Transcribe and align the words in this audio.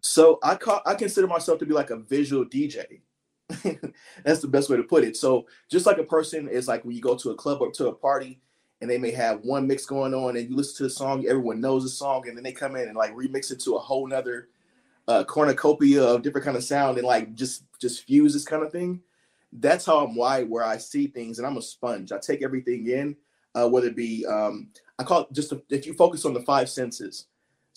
So 0.00 0.38
I 0.42 0.54
call 0.54 0.80
I 0.86 0.94
consider 0.94 1.26
myself 1.26 1.58
to 1.60 1.66
be 1.66 1.74
like 1.74 1.90
a 1.90 1.96
visual 1.96 2.44
DJ. 2.44 3.00
That's 4.24 4.40
the 4.40 4.48
best 4.48 4.68
way 4.68 4.76
to 4.76 4.82
put 4.82 5.04
it. 5.04 5.16
So 5.16 5.46
just 5.70 5.86
like 5.86 5.98
a 5.98 6.04
person 6.04 6.48
is 6.48 6.68
like 6.68 6.84
when 6.84 6.94
you 6.94 7.02
go 7.02 7.16
to 7.16 7.30
a 7.30 7.34
club 7.34 7.60
or 7.60 7.72
to 7.72 7.88
a 7.88 7.94
party 7.94 8.40
and 8.80 8.90
they 8.90 8.98
may 8.98 9.10
have 9.10 9.40
one 9.42 9.66
mix 9.66 9.86
going 9.86 10.14
on 10.14 10.36
and 10.36 10.48
you 10.48 10.56
listen 10.56 10.76
to 10.78 10.82
the 10.84 10.90
song, 10.90 11.26
everyone 11.26 11.60
knows 11.60 11.82
the 11.82 11.88
song, 11.88 12.28
and 12.28 12.36
then 12.36 12.44
they 12.44 12.52
come 12.52 12.76
in 12.76 12.88
and 12.88 12.96
like 12.96 13.14
remix 13.14 13.50
it 13.50 13.60
to 13.60 13.76
a 13.76 13.80
whole 13.80 14.06
nother 14.06 14.48
uh, 15.08 15.24
cornucopia 15.24 16.02
of 16.02 16.22
different 16.22 16.44
kind 16.44 16.56
of 16.56 16.62
sound 16.62 16.98
and 16.98 17.06
like 17.06 17.34
just 17.34 17.64
just 17.80 18.04
fuse 18.04 18.32
this 18.32 18.44
kind 18.44 18.62
of 18.62 18.70
thing. 18.70 19.00
That's 19.52 19.86
how 19.86 20.04
I'm 20.04 20.14
wired, 20.14 20.50
where 20.50 20.64
I 20.64 20.76
see 20.76 21.06
things, 21.06 21.38
and 21.38 21.46
I'm 21.46 21.56
a 21.56 21.62
sponge. 21.62 22.12
I 22.12 22.18
take 22.18 22.42
everything 22.42 22.86
in, 22.88 23.16
uh, 23.54 23.66
whether 23.68 23.88
it 23.88 23.96
be 23.96 24.26
um, 24.26 24.68
I 24.98 25.04
call 25.04 25.22
it 25.22 25.32
just 25.32 25.52
a, 25.52 25.62
if 25.70 25.86
you 25.86 25.94
focus 25.94 26.24
on 26.24 26.34
the 26.34 26.42
five 26.42 26.68
senses. 26.68 27.26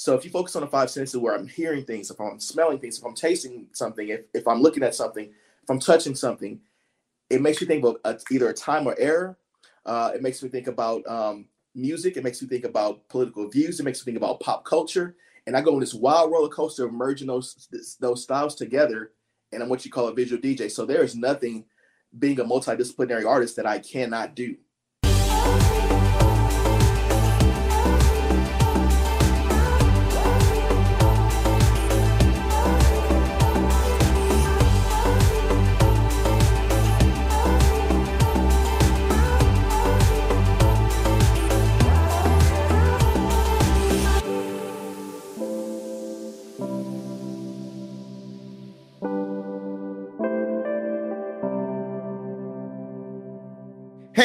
So 0.02 0.16
if 0.16 0.26
you 0.26 0.32
focus 0.32 0.56
on 0.56 0.64
the 0.64 0.68
five 0.68 0.90
senses, 0.90 1.16
where 1.18 1.36
I'm 1.36 1.48
hearing 1.48 1.86
things, 1.86 2.10
if 2.10 2.20
I'm 2.20 2.40
smelling 2.40 2.80
things, 2.80 2.98
if 2.98 3.06
I'm 3.06 3.14
tasting 3.14 3.68
something, 3.74 4.10
if, 4.10 4.22
if 4.34 4.48
I'm 4.48 4.62
looking 4.62 4.84
at 4.84 4.96
something, 4.96 5.26
if 5.26 5.70
I'm 5.70 5.80
touching 5.80 6.16
something, 6.16 6.60
it 7.30 7.42
makes 7.42 7.62
you 7.62 7.68
think 7.68 7.86
of 7.86 7.98
a, 8.04 8.18
either 8.32 8.50
a 8.50 8.54
time 8.54 8.88
or 8.88 8.96
error. 8.98 9.38
Uh, 9.86 10.12
it 10.16 10.24
makes 10.24 10.42
me 10.42 10.50
think 10.50 10.66
about 10.66 11.06
um, 11.08 11.46
music. 11.76 12.18
It 12.18 12.24
makes 12.24 12.42
me 12.42 12.48
think 12.48 12.66
about 12.66 13.08
political 13.10 13.48
views. 13.48 13.80
It 13.80 13.84
makes 13.84 14.00
me 14.00 14.06
think 14.06 14.18
about 14.18 14.40
pop 14.40 14.66
culture 14.66 15.16
and 15.48 15.58
I 15.58 15.62
go 15.62 15.74
on 15.74 15.80
this 15.80 15.94
wild 15.94 16.32
roller 16.32 16.50
coaster 16.50 16.86
of 16.86 16.94
merging 16.94 17.28
those 17.28 17.68
those 18.00 18.24
styles 18.24 18.56
together, 18.56 19.12
and 19.52 19.64
I'm 19.64 19.70
what 19.70 19.86
you 19.86 19.92
call 19.92 20.08
a 20.08 20.14
visual 20.14 20.42
DJ. 20.42 20.70
So 20.70 20.86
there 20.86 21.04
is 21.04 21.16
nothing 21.16 21.66
being 22.20 22.40
a 22.40 22.46
multidisciplinary 22.46 23.26
artist 23.26 23.56
that 23.56 23.66
I 23.66 23.80
cannot 23.80 24.36
do. 24.36 24.56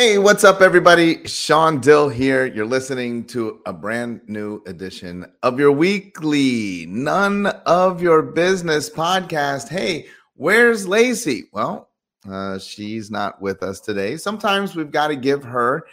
Hey, 0.07 0.19
what's 0.19 0.45
up, 0.45 0.61
everybody? 0.61 1.27
Sean 1.27 1.81
Dill 1.81 2.09
here. 2.09 2.47
You're 2.47 2.65
listening 2.65 3.25
to 3.25 3.61
a 3.67 3.73
brand 3.73 4.21
new 4.29 4.63
edition 4.65 5.27
of 5.43 5.59
your 5.59 5.73
weekly 5.73 6.87
None 6.87 7.47
of 7.67 8.01
Your 8.01 8.23
Business 8.23 8.89
podcast. 8.89 9.69
Hey, 9.69 10.07
where's 10.35 10.87
Lacey? 10.87 11.49
Well, 11.53 11.91
uh, 12.31 12.61
she's 12.61 13.11
not 13.11 13.43
with 13.43 13.65
us 13.65 13.81
today. 13.81 14.17
Sometimes 14.17 14.77
we've 14.77 14.93
got 14.93 15.09
to 15.09 15.17
give 15.17 15.43
her 15.43 15.85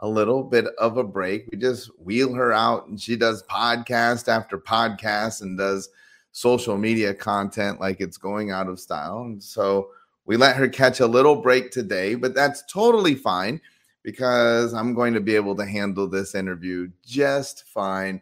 a 0.00 0.06
little 0.06 0.42
bit 0.42 0.66
of 0.76 0.98
a 0.98 1.04
break. 1.04 1.46
We 1.50 1.56
just 1.56 1.88
wheel 1.98 2.34
her 2.34 2.52
out 2.52 2.88
and 2.88 3.00
she 3.00 3.16
does 3.16 3.42
podcast 3.44 4.28
after 4.28 4.58
podcast 4.58 5.40
and 5.40 5.56
does 5.56 5.88
social 6.32 6.76
media 6.76 7.14
content 7.14 7.80
like 7.80 8.02
it's 8.02 8.18
going 8.18 8.50
out 8.50 8.68
of 8.68 8.78
style. 8.78 9.22
And 9.22 9.42
so, 9.42 9.88
we 10.24 10.36
let 10.36 10.56
her 10.56 10.68
catch 10.68 11.00
a 11.00 11.06
little 11.06 11.36
break 11.36 11.70
today, 11.70 12.14
but 12.14 12.34
that's 12.34 12.62
totally 12.72 13.14
fine 13.14 13.60
because 14.02 14.74
I'm 14.74 14.94
going 14.94 15.14
to 15.14 15.20
be 15.20 15.36
able 15.36 15.56
to 15.56 15.66
handle 15.66 16.08
this 16.08 16.34
interview 16.34 16.90
just 17.04 17.64
fine. 17.64 18.20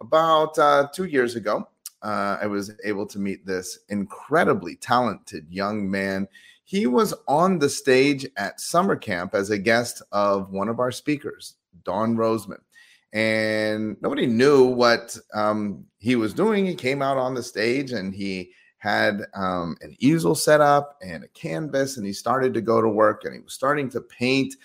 About 0.00 0.58
uh, 0.58 0.88
two 0.92 1.04
years 1.04 1.36
ago, 1.36 1.68
uh, 2.02 2.38
I 2.40 2.46
was 2.46 2.72
able 2.84 3.06
to 3.06 3.18
meet 3.18 3.46
this 3.46 3.78
incredibly 3.88 4.76
talented 4.76 5.46
young 5.48 5.88
man. 5.88 6.26
He 6.64 6.86
was 6.86 7.14
on 7.28 7.58
the 7.58 7.68
stage 7.68 8.26
at 8.36 8.60
summer 8.60 8.96
camp 8.96 9.34
as 9.34 9.50
a 9.50 9.58
guest 9.58 10.02
of 10.10 10.50
one 10.50 10.68
of 10.68 10.80
our 10.80 10.90
speakers, 10.90 11.54
Dawn 11.84 12.16
Roseman. 12.16 12.60
And 13.12 13.96
nobody 14.00 14.26
knew 14.26 14.64
what 14.64 15.16
um, 15.34 15.84
he 15.98 16.16
was 16.16 16.32
doing. 16.32 16.64
He 16.66 16.74
came 16.74 17.02
out 17.02 17.18
on 17.18 17.34
the 17.34 17.42
stage 17.42 17.92
and 17.92 18.14
he 18.14 18.52
had 18.82 19.26
um, 19.34 19.76
an 19.80 19.94
easel 20.00 20.34
set 20.34 20.60
up 20.60 20.98
and 21.02 21.22
a 21.22 21.28
canvas, 21.28 21.96
and 21.96 22.04
he 22.04 22.12
started 22.12 22.52
to 22.52 22.60
go 22.60 22.82
to 22.82 22.88
work 22.88 23.24
and 23.24 23.32
he 23.32 23.38
was 23.38 23.52
starting 23.52 23.88
to 23.88 24.00
paint 24.00 24.56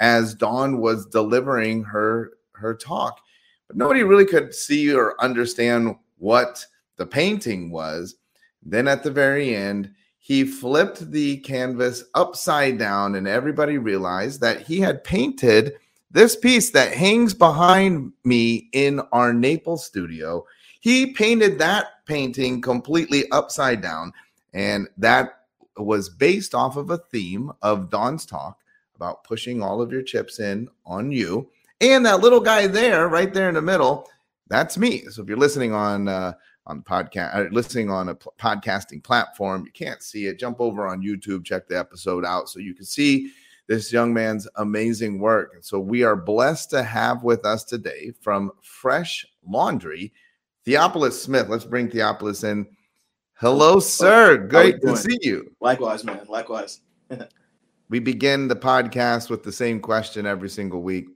as 0.00 0.34
Dawn 0.34 0.78
was 0.78 1.04
delivering 1.04 1.84
her 1.84 2.32
her 2.52 2.74
talk. 2.74 3.20
But 3.68 3.76
nobody 3.76 4.02
really 4.02 4.24
could 4.24 4.54
see 4.54 4.94
or 4.94 5.22
understand 5.22 5.94
what 6.16 6.64
the 6.96 7.04
painting 7.04 7.70
was. 7.70 8.16
Then 8.62 8.88
at 8.88 9.02
the 9.02 9.10
very 9.10 9.54
end, 9.54 9.92
he 10.16 10.44
flipped 10.44 11.10
the 11.10 11.36
canvas 11.40 12.02
upside 12.14 12.78
down, 12.78 13.14
and 13.14 13.28
everybody 13.28 13.76
realized 13.76 14.40
that 14.40 14.62
he 14.62 14.80
had 14.80 15.04
painted 15.04 15.74
this 16.10 16.34
piece 16.34 16.70
that 16.70 16.94
hangs 16.94 17.34
behind 17.34 18.10
me 18.24 18.70
in 18.72 19.00
our 19.12 19.34
Naples 19.34 19.84
studio. 19.84 20.46
He 20.80 21.12
painted 21.12 21.58
that 21.58 21.88
painting 22.06 22.60
completely 22.60 23.30
upside 23.30 23.80
down. 23.80 24.12
And 24.54 24.88
that 24.96 25.40
was 25.76 26.08
based 26.08 26.54
off 26.54 26.76
of 26.76 26.90
a 26.90 26.98
theme 26.98 27.52
of 27.62 27.90
Dawn's 27.90 28.24
talk 28.24 28.60
about 28.94 29.24
pushing 29.24 29.62
all 29.62 29.82
of 29.82 29.92
your 29.92 30.02
chips 30.02 30.40
in 30.40 30.68
on 30.86 31.12
you. 31.12 31.50
And 31.80 32.06
that 32.06 32.20
little 32.20 32.40
guy 32.40 32.66
there, 32.66 33.08
right 33.08 33.32
there 33.32 33.48
in 33.48 33.54
the 33.54 33.62
middle, 33.62 34.08
that's 34.48 34.78
me. 34.78 35.02
So 35.10 35.22
if 35.22 35.28
you're 35.28 35.36
listening 35.36 35.74
on 35.74 36.08
uh, 36.08 36.32
on 36.66 36.82
podcast, 36.82 37.34
uh, 37.34 37.48
listening 37.52 37.90
on 37.90 38.08
a 38.08 38.14
p- 38.14 38.30
podcasting 38.38 39.02
platform, 39.04 39.64
you 39.66 39.72
can't 39.72 40.02
see 40.02 40.26
it. 40.26 40.38
Jump 40.38 40.60
over 40.60 40.86
on 40.86 41.02
YouTube, 41.02 41.44
check 41.44 41.68
the 41.68 41.78
episode 41.78 42.24
out, 42.24 42.48
so 42.48 42.58
you 42.58 42.74
can 42.74 42.86
see 42.86 43.30
this 43.68 43.92
young 43.92 44.14
man's 44.14 44.48
amazing 44.56 45.18
work. 45.18 45.52
And 45.54 45.64
so 45.64 45.78
we 45.78 46.02
are 46.02 46.16
blessed 46.16 46.70
to 46.70 46.82
have 46.82 47.22
with 47.22 47.44
us 47.44 47.64
today 47.64 48.12
from 48.20 48.52
Phresh 48.62 49.24
Laundry 49.46 50.12
Theopolis 50.66 51.12
Smith. 51.12 51.48
Let's 51.48 51.64
bring 51.64 51.88
Theopolis 51.88 52.44
in. 52.44 52.66
Hello, 53.34 53.78
sir. 53.78 54.36
Great 54.36 54.80
to 54.82 54.96
see 54.96 55.18
you. 55.22 55.54
Likewise, 55.60 56.02
man. 56.04 56.20
Likewise. 56.28 56.80
we 57.88 58.00
begin 58.00 58.48
the 58.48 58.56
podcast 58.56 59.30
with 59.30 59.42
the 59.42 59.52
same 59.52 59.78
question 59.78 60.26
every 60.26 60.48
single 60.48 60.82
week. 60.82 61.06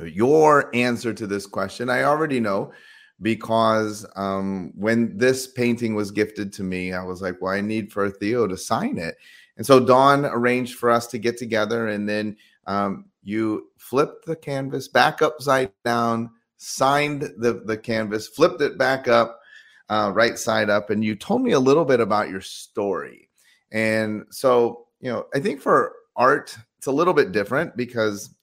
Your 0.00 0.74
answer 0.74 1.14
to 1.14 1.26
this 1.26 1.46
question, 1.46 1.88
I 1.88 2.04
already 2.04 2.40
know 2.40 2.72
because 3.20 4.06
um, 4.16 4.72
when 4.76 5.16
this 5.16 5.46
painting 5.46 5.94
was 5.94 6.10
gifted 6.10 6.52
to 6.52 6.62
me, 6.62 6.92
I 6.92 7.02
was 7.02 7.20
like, 7.20 7.40
well, 7.40 7.52
I 7.52 7.60
need 7.60 7.92
for 7.92 8.10
Theo 8.10 8.46
to 8.46 8.56
sign 8.56 8.98
it. 8.98 9.16
And 9.56 9.66
so 9.66 9.84
Dawn 9.84 10.24
arranged 10.24 10.76
for 10.76 10.90
us 10.90 11.08
to 11.08 11.18
get 11.18 11.36
together, 11.36 11.88
and 11.88 12.08
then 12.08 12.36
um, 12.66 13.06
you 13.24 13.70
flipped 13.76 14.24
the 14.24 14.36
canvas 14.36 14.86
back 14.86 15.20
upside 15.20 15.72
down, 15.84 16.30
signed 16.58 17.22
the 17.38 17.62
the 17.64 17.76
canvas, 17.76 18.28
flipped 18.28 18.60
it 18.60 18.76
back 18.76 19.08
up, 19.08 19.40
uh, 19.88 20.12
right 20.14 20.38
side 20.38 20.68
up, 20.68 20.90
and 20.90 21.02
you 21.02 21.14
told 21.14 21.42
me 21.42 21.52
a 21.52 21.60
little 21.60 21.84
bit 21.84 22.00
about 22.00 22.28
your 22.28 22.40
story. 22.42 23.30
And 23.72 24.26
so, 24.30 24.86
you 25.00 25.10
know, 25.10 25.26
I 25.34 25.40
think 25.40 25.60
for 25.60 25.94
art, 26.16 26.56
it's 26.76 26.86
a 26.86 26.92
little 26.92 27.14
bit 27.14 27.32
different 27.32 27.76
because 27.76 28.34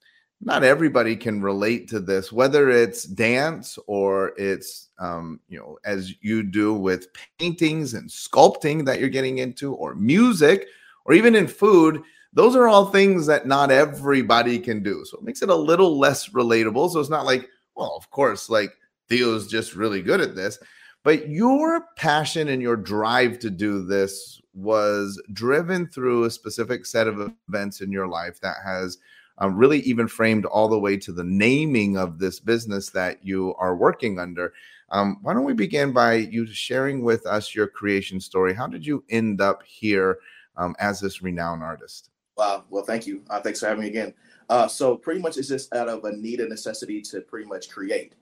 not 0.42 0.64
everybody 0.64 1.16
can 1.16 1.42
relate 1.42 1.88
to 1.90 2.00
this, 2.00 2.32
whether 2.32 2.70
it's 2.70 3.04
dance 3.04 3.80
or 3.88 4.34
it's, 4.38 4.90
um, 5.00 5.40
you 5.48 5.58
know, 5.58 5.78
as 5.86 6.14
you 6.22 6.44
do 6.44 6.74
with 6.74 7.08
paintings 7.40 7.94
and 7.94 8.10
sculpting 8.10 8.86
that 8.86 9.00
you're 9.00 9.10
getting 9.10 9.38
into, 9.40 9.74
or 9.74 9.96
music, 9.96 10.68
or 11.06 11.14
even 11.14 11.36
in 11.36 11.48
food. 11.48 12.02
Those 12.34 12.56
are 12.56 12.68
all 12.68 12.88
things 12.88 13.26
that 13.28 13.48
not 13.48 13.72
everybody 13.72 14.60
can 14.60 14.84
do. 14.84 15.06
So 15.06 15.18
it 15.18 15.24
makes 15.24 15.42
it 15.42 15.50
a 15.50 15.56
little 15.56 15.98
less 15.98 16.30
relatable. 16.30 16.92
So 16.92 17.00
it's 17.00 17.10
not 17.10 17.26
like, 17.26 17.50
well, 17.76 17.96
of 17.96 18.10
course, 18.12 18.50
like 18.50 18.72
Theo's 19.10 19.48
just 19.48 19.76
really 19.76 20.02
good 20.02 20.22
at 20.22 20.36
this. 20.36 20.60
But 21.04 21.30
your 21.30 21.86
passion 21.98 22.48
and 22.48 22.62
your 22.62 22.76
drive 22.76 23.38
to 23.40 23.52
do 23.52 23.86
this 23.86 24.42
was 24.56 25.22
driven 25.34 25.88
through 25.88 26.24
a 26.24 26.32
specific 26.32 26.86
set 26.86 27.08
of 27.08 27.32
events 27.48 27.82
in 27.82 27.92
your 27.92 28.08
life 28.08 28.40
that 28.42 28.56
has 28.66 28.98
um, 29.38 29.56
really 29.56 29.82
even 29.82 30.08
framed 30.08 30.46
all 30.46 30.68
the 30.68 30.80
way 30.80 30.98
to 30.98 31.12
the 31.12 31.24
naming 31.24 31.98
of 31.98 32.18
this 32.18 32.40
business 32.40 32.90
that 32.92 33.24
you 33.24 33.54
are 33.60 33.76
working 33.76 34.18
under. 34.18 34.54
Um, 34.90 35.18
why 35.22 35.34
don't 35.34 35.44
we 35.44 35.54
begin 35.54 35.92
by 35.92 36.16
you 36.16 36.48
sharing 36.48 37.04
with 37.04 37.26
us 37.26 37.54
your 37.54 37.68
creation 37.68 38.20
story? 38.20 38.54
How 38.54 38.68
did 38.68 38.86
you 38.86 39.04
end 39.10 39.42
up 39.42 39.62
here 39.64 40.20
um, 40.58 40.76
as 40.80 41.00
this 41.00 41.22
renowned 41.22 41.64
artist? 41.64 42.10
Wow. 42.38 42.64
Well, 42.70 42.84
thank 42.84 43.06
you. 43.06 43.24
Uh, 43.30 43.42
thanks 43.42 43.60
for 43.60 43.68
having 43.68 43.84
me 43.84 43.90
again. 43.90 44.14
Uh, 44.50 44.68
so 44.68 44.96
pretty 44.96 45.20
much 45.20 45.38
it's 45.38 45.48
just 45.48 45.74
out 45.74 45.90
of 45.90 46.04
a 46.06 46.16
need 46.16 46.40
and 46.40 46.50
necessity 46.50 47.02
to 47.02 47.22
pretty 47.22 47.48
much 47.48 47.70
create. 47.70 48.14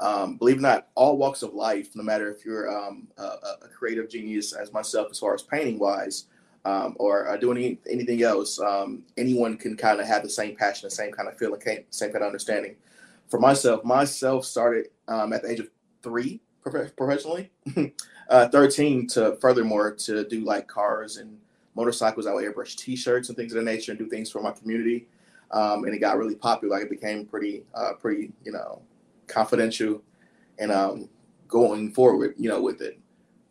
Um, 0.00 0.36
believe 0.36 0.56
it 0.56 0.58
or 0.58 0.62
not, 0.62 0.88
all 0.94 1.16
walks 1.16 1.42
of 1.42 1.54
life, 1.54 1.94
no 1.94 2.02
matter 2.02 2.30
if 2.30 2.44
you're 2.44 2.68
um, 2.68 3.08
a, 3.16 3.22
a, 3.62 3.68
creative 3.76 4.08
genius 4.08 4.52
as 4.52 4.72
myself, 4.72 5.08
as 5.10 5.18
far 5.20 5.34
as 5.34 5.42
painting 5.42 5.78
wise, 5.78 6.24
um, 6.64 6.96
or 6.98 7.28
uh, 7.28 7.36
doing 7.36 7.58
any, 7.58 7.78
anything 7.88 8.22
else, 8.22 8.58
um, 8.60 9.04
anyone 9.16 9.56
can 9.56 9.76
kind 9.76 10.00
of 10.00 10.06
have 10.06 10.22
the 10.22 10.30
same 10.30 10.56
passion, 10.56 10.88
the 10.88 10.94
same 10.94 11.12
kind 11.12 11.28
of 11.28 11.38
feeling, 11.38 11.60
same 11.90 12.10
kind 12.10 12.22
of 12.22 12.26
understanding. 12.26 12.74
For 13.28 13.38
myself, 13.38 13.84
myself 13.84 14.44
started 14.44 14.88
um, 15.06 15.32
at 15.32 15.42
the 15.42 15.50
age 15.50 15.60
of 15.60 15.68
three. 16.02 16.40
professionally. 16.96 17.50
uh, 18.28 18.48
13 18.48 19.06
to 19.08 19.36
furthermore 19.36 19.92
to 19.92 20.26
do 20.28 20.44
like 20.44 20.66
cars 20.66 21.18
and 21.18 21.38
motorcycles. 21.74 22.26
I 22.26 22.32
would 22.32 22.44
airbrush 22.44 22.76
T-shirts 22.76 23.28
and 23.28 23.36
things 23.36 23.52
of 23.52 23.64
the 23.64 23.70
nature 23.70 23.92
and 23.92 23.98
do 23.98 24.08
things 24.08 24.30
for 24.30 24.42
my 24.42 24.52
community. 24.52 25.06
Um, 25.50 25.84
and 25.84 25.94
it 25.94 25.98
got 25.98 26.18
really 26.18 26.34
popular. 26.34 26.76
Like 26.76 26.86
it 26.86 26.90
became 26.90 27.26
pretty, 27.26 27.64
uh, 27.74 27.92
pretty, 28.00 28.32
you 28.44 28.52
know, 28.52 28.82
confidential 29.26 30.02
and 30.58 30.72
um, 30.72 31.08
going 31.48 31.92
forward, 31.92 32.34
you 32.36 32.48
know, 32.48 32.60
with 32.60 32.80
it. 32.80 32.98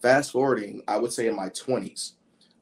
Fast 0.02 0.32
forwarding, 0.32 0.82
I 0.88 0.98
would 0.98 1.14
say 1.14 1.28
in 1.28 1.36
my 1.36 1.50
20s, 1.50 2.14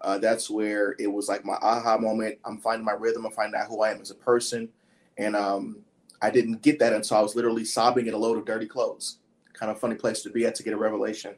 uh, 0.01 0.18
that's 0.18 0.50
where 0.50 0.95
it 1.00 1.07
was 1.07 1.28
like 1.28 1.45
my 1.45 1.57
aha 1.62 1.98
moment. 1.98 2.38
I'm 2.45 2.57
finding 2.57 2.86
my 2.86 2.94
rhythm. 2.94 3.25
I'm 3.25 3.31
finding 3.31 3.60
out 3.60 3.68
who 3.68 3.81
I 3.81 3.92
am 3.92 4.01
as 4.01 4.12
a 4.12 4.16
person. 4.16 4.69
And 5.18 5.36
um, 5.36 5.78
I 6.22 6.30
didn't 6.30 6.62
get 6.62 6.80
that 6.80 6.94
until 6.94 7.18
I 7.18 7.22
was 7.22 7.36
literally 7.36 7.66
sobbing 7.66 8.07
in 8.07 8.13
a 8.13 8.18
load 8.18 8.38
of 8.38 8.45
dirty 8.45 8.68
clothes. 8.68 9.18
Kind 9.54 9.72
of 9.72 9.80
funny 9.80 9.95
place 9.95 10.22
to 10.24 10.30
be 10.30 10.45
at 10.45 10.56
to 10.56 10.63
get 10.63 10.74
a 10.74 10.78
revelation. 10.78 11.36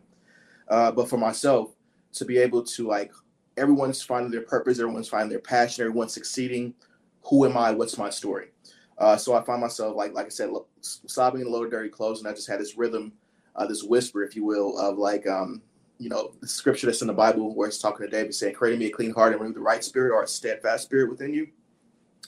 Uh, 0.69 0.91
but 0.91 1.09
for 1.09 1.17
myself, 1.17 1.71
to 2.13 2.25
be 2.25 2.37
able 2.37 2.63
to 2.63 2.87
like, 2.87 3.11
everyone's 3.57 4.01
finding 4.01 4.31
their 4.31 4.41
purpose, 4.41 4.79
everyone's 4.79 5.09
finding 5.09 5.29
their 5.29 5.39
passion, 5.39 5.83
everyone's 5.83 6.13
succeeding. 6.13 6.73
Who 7.25 7.45
am 7.45 7.57
I? 7.57 7.71
What's 7.71 7.97
my 7.97 8.09
story? 8.09 8.47
Uh, 8.97 9.17
so 9.17 9.33
I 9.33 9.41
find 9.41 9.61
myself 9.61 9.95
like, 9.95 10.13
like 10.13 10.27
I 10.27 10.29
said, 10.29 10.49
sobbing 10.81 11.41
in 11.41 11.47
a 11.47 11.49
load 11.49 11.65
of 11.65 11.71
dirty 11.71 11.89
clothes, 11.89 12.19
and 12.19 12.27
I 12.27 12.33
just 12.33 12.47
had 12.47 12.59
this 12.59 12.77
rhythm, 12.77 13.13
uh, 13.55 13.65
this 13.65 13.83
whisper, 13.83 14.23
if 14.23 14.35
you 14.35 14.45
will, 14.45 14.77
of 14.77 14.97
like, 14.97 15.27
um, 15.27 15.61
you 15.97 16.09
know, 16.09 16.33
the 16.41 16.47
scripture 16.47 16.87
that's 16.87 17.01
in 17.01 17.07
the 17.07 17.13
Bible 17.13 17.55
where 17.55 17.67
it's 17.67 17.79
talking 17.79 18.05
to 18.05 18.11
David 18.11 18.35
saying, 18.35 18.55
"Create 18.55 18.77
me 18.77 18.87
a 18.87 18.91
clean 18.91 19.13
heart 19.13 19.31
and 19.31 19.41
renew 19.41 19.53
the 19.53 19.59
right 19.59 19.83
spirit 19.83 20.11
or 20.11 20.23
a 20.23 20.27
steadfast 20.27 20.83
spirit 20.83 21.09
within 21.09 21.33
you." 21.33 21.47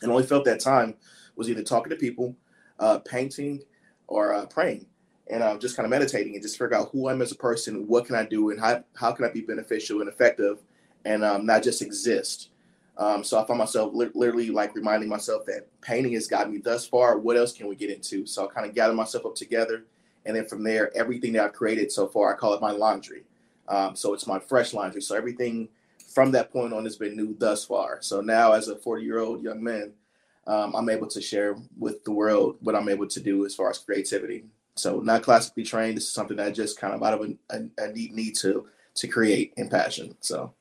And 0.02 0.12
only 0.12 0.24
felt 0.26 0.46
that 0.46 0.60
time 0.60 0.96
was 1.36 1.50
either 1.50 1.64
talking 1.64 1.90
to 1.90 1.96
people, 1.96 2.36
uh, 2.80 3.00
painting, 3.00 3.64
or 4.08 4.34
uh, 4.34 4.46
praying, 4.46 4.86
and 5.28 5.44
uh, 5.44 5.58
just 5.58 5.76
kind 5.76 5.86
of 5.86 5.90
meditating 5.90 6.34
and 6.34 6.42
just 6.42 6.58
figure 6.58 6.76
out 6.76 6.90
who 6.92 7.08
I 7.08 7.14
am 7.14 7.22
as 7.22 7.32
a 7.32 7.36
person, 7.36 7.88
what 7.88 8.06
can 8.06 8.16
I 8.16 8.26
do, 8.26 8.52
and 8.52 8.60
how 8.60 8.84
how 8.96 9.12
can 9.12 9.26
I 9.26 9.30
be 9.30 9.42
beneficial 9.42 10.00
and 10.02 10.10
effective, 10.10 10.60
and 11.04 11.24
um, 11.24 11.46
not 11.46 11.64
just 11.64 11.82
exist. 11.82 12.50
Um, 12.98 13.24
so 13.24 13.40
I 13.40 13.46
found 13.46 13.60
myself 13.60 13.94
li- 13.94 14.10
literally 14.14 14.50
like 14.50 14.76
reminding 14.76 15.10
myself 15.10 15.46
that 15.48 15.68
painting 15.82 16.14
has 16.14 16.28
got 16.28 16.50
me 16.50 16.60
thus 16.60 16.86
far. 16.88 17.18
What 17.18 17.38
else 17.38 17.52
can 17.54 17.68
we 17.68 17.76
get 17.76 17.90
into? 17.90 18.26
So 18.26 18.48
I 18.48 18.54
kind 18.54 18.68
of 18.68 18.74
gathered 18.74 18.96
myself 18.96 19.26
up 19.26 19.36
together, 19.36 19.84
and 20.26 20.36
then 20.36 20.46
from 20.46 20.64
there, 20.64 20.96
everything 20.96 21.34
that 21.34 21.44
I've 21.44 21.54
created 21.54 21.92
so 21.92 22.08
far, 22.08 22.34
I 22.34 22.38
call 22.38 22.54
it 22.54 22.62
my 22.62 22.72
laundry. 22.72 23.24
Um, 23.68 23.96
so 23.96 24.14
it's 24.14 24.28
my 24.28 24.40
fresh 24.40 24.74
laundry. 24.74 25.02
So 25.02 25.16
everything 25.16 25.68
from 26.08 26.32
that 26.32 26.52
point 26.52 26.74
on 26.74 26.86
has 26.86 26.96
been 26.96 27.18
new 27.18 27.36
thus 27.38 27.66
far. 27.66 27.98
So 28.02 28.22
now, 28.22 28.54
as 28.54 28.70
a 28.70 28.76
40 28.76 29.04
year 29.04 29.20
old 29.20 29.44
young 29.44 29.62
man, 29.62 29.92
um, 30.48 30.76
I'm 30.76 30.90
able 30.90 31.08
to 31.08 31.22
share 31.22 31.58
with 31.78 32.04
the 32.04 32.12
world 32.12 32.58
what 32.62 32.76
I'm 32.76 32.90
able 32.90 33.08
to 33.08 33.20
do 33.20 33.46
as 33.46 33.56
far 33.56 33.70
as 33.70 33.80
creativity. 33.80 34.46
So 34.76 35.00
not 35.00 35.24
classically 35.24 35.64
trained. 35.64 35.98
This 35.98 36.06
is 36.06 36.14
something 36.14 36.38
that 36.38 36.48
I 36.48 36.52
just 36.52 36.80
kind 36.80 36.94
of 36.94 37.04
out 37.04 37.14
of 37.14 37.22
a, 37.22 37.56
a, 37.56 37.86
a 37.86 37.92
neat 37.92 38.14
need 38.14 38.36
to 38.38 38.68
to 38.96 39.08
create 39.08 39.54
and 39.58 39.70
passion. 39.70 40.16
So. 40.22 40.54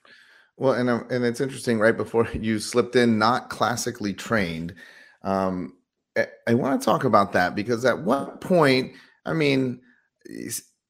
Well, 0.57 0.75
and 0.75 0.89
um, 0.89 1.07
and 1.11 1.25
it's 1.25 1.41
interesting. 1.41 1.79
Right 1.79 1.97
before 1.97 2.29
you 2.35 2.59
slipped 2.59 2.97
in, 2.97 3.19
not 3.19 3.51
classically 3.51 4.13
trained. 4.13 4.75
Um, 5.23 5.75
I, 6.17 6.27
I 6.49 6.55
want 6.55 6.81
to 6.81 6.85
talk 6.85 7.05
about 7.05 7.33
that 7.33 7.55
because 7.55 7.85
at 7.85 7.99
what 7.99 8.41
point, 8.41 8.93
I 9.27 9.33
mean, 9.33 9.81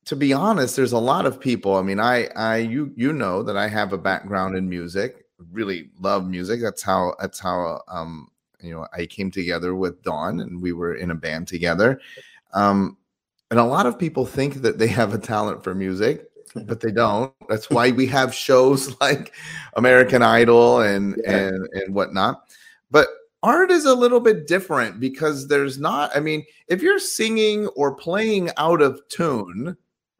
to 0.04 0.16
be 0.16 0.32
honest, 0.32 0.76
there's 0.76 0.92
a 0.92 0.98
lot 0.98 1.26
of 1.26 1.40
people. 1.40 1.76
I 1.76 1.82
mean, 1.82 2.00
I, 2.00 2.26
I, 2.36 2.58
you, 2.58 2.92
you 2.96 3.12
know 3.12 3.42
that 3.42 3.56
I 3.56 3.68
have 3.68 3.92
a 3.92 3.98
background 3.98 4.56
in 4.56 4.68
music. 4.68 5.24
Really 5.52 5.90
love 6.00 6.26
music. 6.28 6.60
That's 6.60 6.82
how. 6.82 7.14
That's 7.20 7.40
how. 7.40 7.82
Um, 7.88 8.28
you 8.60 8.70
know, 8.70 8.86
I 8.94 9.04
came 9.04 9.30
together 9.30 9.74
with 9.74 10.02
Dawn, 10.02 10.40
and 10.40 10.62
we 10.62 10.72
were 10.72 10.94
in 10.94 11.10
a 11.10 11.14
band 11.14 11.48
together. 11.48 12.00
Um, 12.54 12.96
and 13.50 13.60
a 13.60 13.64
lot 13.64 13.84
of 13.84 13.98
people 13.98 14.24
think 14.24 14.62
that 14.62 14.78
they 14.78 14.86
have 15.00 15.12
a 15.14 15.18
talent 15.18 15.62
for 15.62 15.74
music, 15.74 16.26
but 16.66 16.80
they 16.80 16.92
don't. 16.92 17.32
That's 17.48 17.70
why 17.70 17.90
we 17.90 18.06
have 18.06 18.34
shows 18.34 18.94
like 19.00 19.34
American 19.74 20.22
Idol 20.22 20.80
and 20.80 21.20
yeah. 21.24 21.36
and 21.36 21.68
and 21.72 21.94
whatnot. 21.94 22.42
But 22.90 23.08
art 23.42 23.70
is 23.70 23.84
a 23.84 23.94
little 23.94 24.20
bit 24.20 24.46
different 24.46 25.00
because 25.00 25.48
there's 25.48 25.78
not. 25.78 26.16
I 26.16 26.20
mean, 26.20 26.44
if 26.68 26.82
you're 26.82 26.98
singing 26.98 27.66
or 27.68 27.94
playing 27.94 28.50
out 28.56 28.80
of 28.80 29.00
tune, 29.08 29.76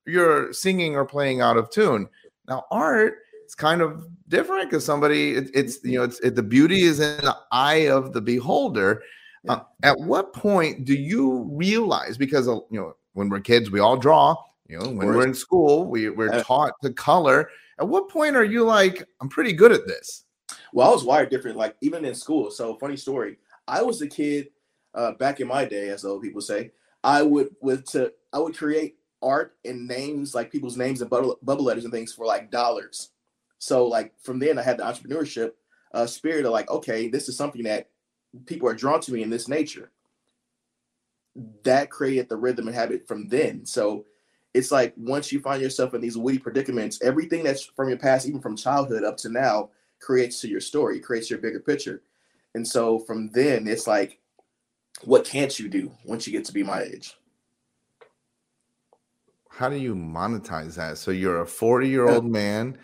you're 0.06 0.52
singing 0.52 0.96
or 0.96 1.04
playing 1.04 1.40
out 1.40 1.56
of 1.56 1.70
tune. 1.70 2.08
Now, 2.48 2.64
art 2.70 3.18
is 3.46 3.54
kind 3.54 3.80
of 3.80 4.06
different 4.28 4.70
because 4.70 4.84
somebody 4.84 5.34
it, 5.34 5.50
it's 5.54 5.82
you 5.84 5.98
know 5.98 6.04
it's 6.04 6.18
it, 6.20 6.34
the 6.34 6.42
beauty 6.42 6.82
is 6.82 7.00
in 7.00 7.24
the 7.24 7.36
eye 7.52 7.88
of 7.88 8.12
the 8.12 8.20
beholder. 8.20 9.02
Uh, 9.46 9.60
at 9.82 9.98
what 10.00 10.32
point 10.32 10.86
do 10.86 10.94
you 10.94 11.46
realize 11.52 12.16
because 12.16 12.48
uh, 12.48 12.54
you 12.70 12.80
know 12.80 12.96
when 13.12 13.28
we're 13.28 13.40
kids 13.40 13.70
we 13.70 13.78
all 13.78 13.94
draw 13.94 14.34
you 14.66 14.78
know 14.78 14.88
when 14.88 15.06
we're 15.06 15.26
in 15.26 15.34
school 15.34 15.86
we, 15.86 16.08
we're 16.08 16.42
taught 16.42 16.72
to 16.82 16.92
color 16.92 17.48
at 17.78 17.86
what 17.86 18.08
point 18.08 18.36
are 18.36 18.44
you 18.44 18.64
like 18.64 19.04
i'm 19.20 19.28
pretty 19.28 19.52
good 19.52 19.72
at 19.72 19.86
this 19.86 20.24
well 20.72 20.88
i 20.88 20.92
was 20.92 21.04
wired 21.04 21.30
different 21.30 21.56
like 21.56 21.76
even 21.80 22.04
in 22.04 22.14
school 22.14 22.50
so 22.50 22.76
funny 22.76 22.96
story 22.96 23.36
i 23.68 23.82
was 23.82 24.00
a 24.02 24.06
kid 24.06 24.48
uh, 24.94 25.12
back 25.12 25.40
in 25.40 25.48
my 25.48 25.64
day 25.64 25.88
as 25.88 26.04
old 26.04 26.22
people 26.22 26.40
say 26.40 26.70
i 27.02 27.22
would 27.22 27.48
with 27.60 27.84
to 27.84 28.12
i 28.32 28.38
would 28.38 28.56
create 28.56 28.96
art 29.24 29.56
and 29.64 29.88
names, 29.88 30.34
like 30.34 30.52
people's 30.52 30.76
names 30.76 31.00
and 31.00 31.10
bubble, 31.10 31.38
bubble 31.42 31.64
letters 31.64 31.84
and 31.84 31.92
things 31.92 32.12
for 32.12 32.26
like 32.26 32.50
dollars. 32.50 33.10
So 33.58 33.86
like 33.86 34.12
from 34.20 34.38
then 34.38 34.58
I 34.58 34.62
had 34.62 34.76
the 34.76 34.84
entrepreneurship 34.84 35.52
uh, 35.94 36.06
spirit 36.06 36.44
of 36.44 36.52
like, 36.52 36.70
okay, 36.70 37.08
this 37.08 37.28
is 37.28 37.36
something 37.36 37.62
that 37.64 37.88
people 38.46 38.68
are 38.68 38.74
drawn 38.74 39.00
to 39.00 39.12
me 39.12 39.22
in 39.22 39.30
this 39.30 39.48
nature. 39.48 39.90
That 41.64 41.90
created 41.90 42.28
the 42.28 42.36
rhythm 42.36 42.68
and 42.68 42.76
habit 42.76 43.08
from 43.08 43.28
then. 43.28 43.64
So 43.64 44.04
it's 44.54 44.70
like 44.70 44.94
once 44.96 45.32
you 45.32 45.40
find 45.40 45.60
yourself 45.60 45.94
in 45.94 46.00
these 46.00 46.16
witty 46.16 46.38
predicaments, 46.38 47.02
everything 47.02 47.42
that's 47.42 47.64
from 47.64 47.88
your 47.88 47.98
past, 47.98 48.26
even 48.26 48.40
from 48.40 48.56
childhood 48.56 49.04
up 49.04 49.16
to 49.18 49.28
now, 49.28 49.70
creates 50.00 50.40
to 50.40 50.48
your 50.48 50.60
story, 50.60 51.00
creates 51.00 51.28
your 51.28 51.40
bigger 51.40 51.60
picture. 51.60 52.02
And 52.54 52.66
so 52.66 53.00
from 53.00 53.30
then, 53.30 53.66
it's 53.66 53.86
like, 53.86 54.18
what 55.02 55.24
can't 55.24 55.58
you 55.58 55.68
do 55.68 55.90
once 56.04 56.26
you 56.26 56.32
get 56.32 56.44
to 56.46 56.52
be 56.52 56.62
my 56.62 56.82
age? 56.82 57.16
how 59.56 59.68
do 59.68 59.76
you 59.76 59.94
monetize 59.94 60.74
that? 60.76 60.98
So 60.98 61.10
you're 61.10 61.42
a 61.42 61.46
40 61.46 61.88
year 61.88 62.08
old 62.08 62.24
man 62.24 62.76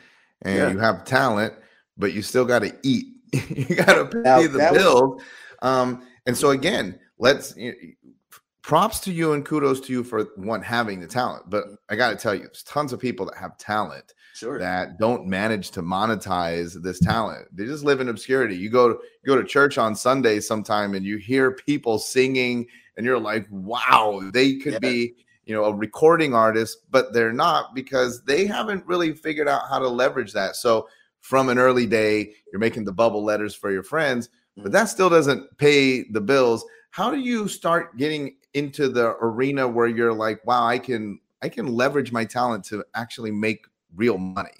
and 0.43 0.57
yeah. 0.57 0.71
you 0.71 0.79
have 0.79 1.05
talent, 1.05 1.55
but 1.97 2.13
you 2.13 2.23
still 2.23 2.45
got 2.45 2.61
to 2.61 2.75
eat. 2.83 3.07
you 3.49 3.77
got 3.77 3.95
to 3.95 4.07
pay 4.07 4.21
now, 4.21 4.41
the 4.43 4.71
bills. 4.73 5.03
Was- 5.03 5.23
um, 5.63 6.07
and 6.27 6.37
so 6.37 6.51
again, 6.51 6.99
let's 7.19 7.57
you 7.57 7.73
know, 7.73 8.13
props 8.63 9.01
to 9.01 9.13
you 9.13 9.33
and 9.33 9.45
kudos 9.45 9.81
to 9.81 9.93
you 9.93 10.05
for 10.05 10.25
one 10.37 10.63
having 10.63 11.01
the 11.01 11.07
talent. 11.07 11.49
But 11.49 11.65
I 11.89 11.97
got 11.97 12.11
to 12.11 12.17
tell 12.17 12.35
you, 12.35 12.43
there's 12.43 12.63
tons 12.63 12.93
of 12.93 13.01
people 13.01 13.27
that 13.27 13.37
have 13.37 13.57
talent 13.59 14.15
sure. 14.35 14.59
that 14.59 14.99
don't 14.99 15.27
manage 15.27 15.71
to 15.73 15.83
monetize 15.83 16.81
this 16.83 17.01
talent. 17.01 17.49
They 17.53 17.65
just 17.65 17.85
live 17.85 18.01
in 18.01 18.09
obscurity. 18.09 18.57
You 18.57 18.71
go 18.71 18.93
to 18.93 18.95
you 18.95 19.35
go 19.35 19.41
to 19.41 19.47
church 19.47 19.79
on 19.79 19.95
Sunday 19.95 20.41
sometime 20.41 20.95
and 20.95 21.05
you 21.05 21.17
hear 21.17 21.53
people 21.53 21.99
singing, 21.99 22.67
and 22.97 23.07
you're 23.07 23.19
like, 23.19 23.47
wow, 23.51 24.21
they 24.33 24.57
could 24.57 24.75
yeah. 24.75 24.79
be 24.79 25.15
you 25.45 25.55
know 25.55 25.65
a 25.65 25.75
recording 25.75 26.33
artist 26.33 26.85
but 26.91 27.13
they're 27.13 27.33
not 27.33 27.75
because 27.75 28.23
they 28.25 28.47
haven't 28.47 28.87
really 28.87 29.13
figured 29.13 29.49
out 29.49 29.63
how 29.69 29.81
to 29.81 29.89
leverage 29.89 30.33
that 30.33 30.55
so 30.55 30.87
from 31.19 31.49
an 31.49 31.59
early 31.59 31.87
day 31.87 32.33
you're 32.53 32.61
making 32.61 32.85
the 32.85 32.93
bubble 32.93 33.25
letters 33.25 33.53
for 33.53 33.73
your 33.73 33.83
friends 33.83 34.29
but 34.57 34.67
mm. 34.67 34.73
that 34.73 34.85
still 34.85 35.09
doesn't 35.11 35.45
pay 35.59 36.05
the 36.11 36.21
bills 36.21 36.65
how 36.91 37.11
do 37.11 37.19
you 37.19 37.49
start 37.49 37.97
getting 37.97 38.37
into 38.55 38.89
the 38.89 39.17
arena 39.21 39.67
where 39.67 39.87
you're 39.87 40.13
like 40.13 40.45
wow 40.47 40.67
i 40.67 40.79
can 40.79 41.19
i 41.43 41.49
can 41.49 41.67
leverage 41.67 42.13
my 42.13 42.25
talent 42.25 42.65
to 42.65 42.85
actually 42.95 43.31
make 43.31 43.67
real 43.95 44.19
money 44.19 44.51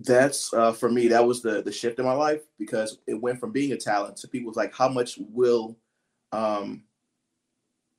that's 0.00 0.52
uh, 0.54 0.72
for 0.72 0.90
me 0.90 1.06
that 1.08 1.24
was 1.24 1.40
the 1.42 1.62
the 1.62 1.72
shift 1.72 1.98
in 1.98 2.04
my 2.04 2.12
life 2.12 2.42
because 2.58 2.98
it 3.06 3.14
went 3.14 3.38
from 3.38 3.52
being 3.52 3.72
a 3.72 3.76
talent 3.76 4.16
to 4.16 4.26
people's 4.26 4.56
like 4.56 4.74
how 4.74 4.88
much 4.88 5.18
will 5.30 5.76
um 6.32 6.82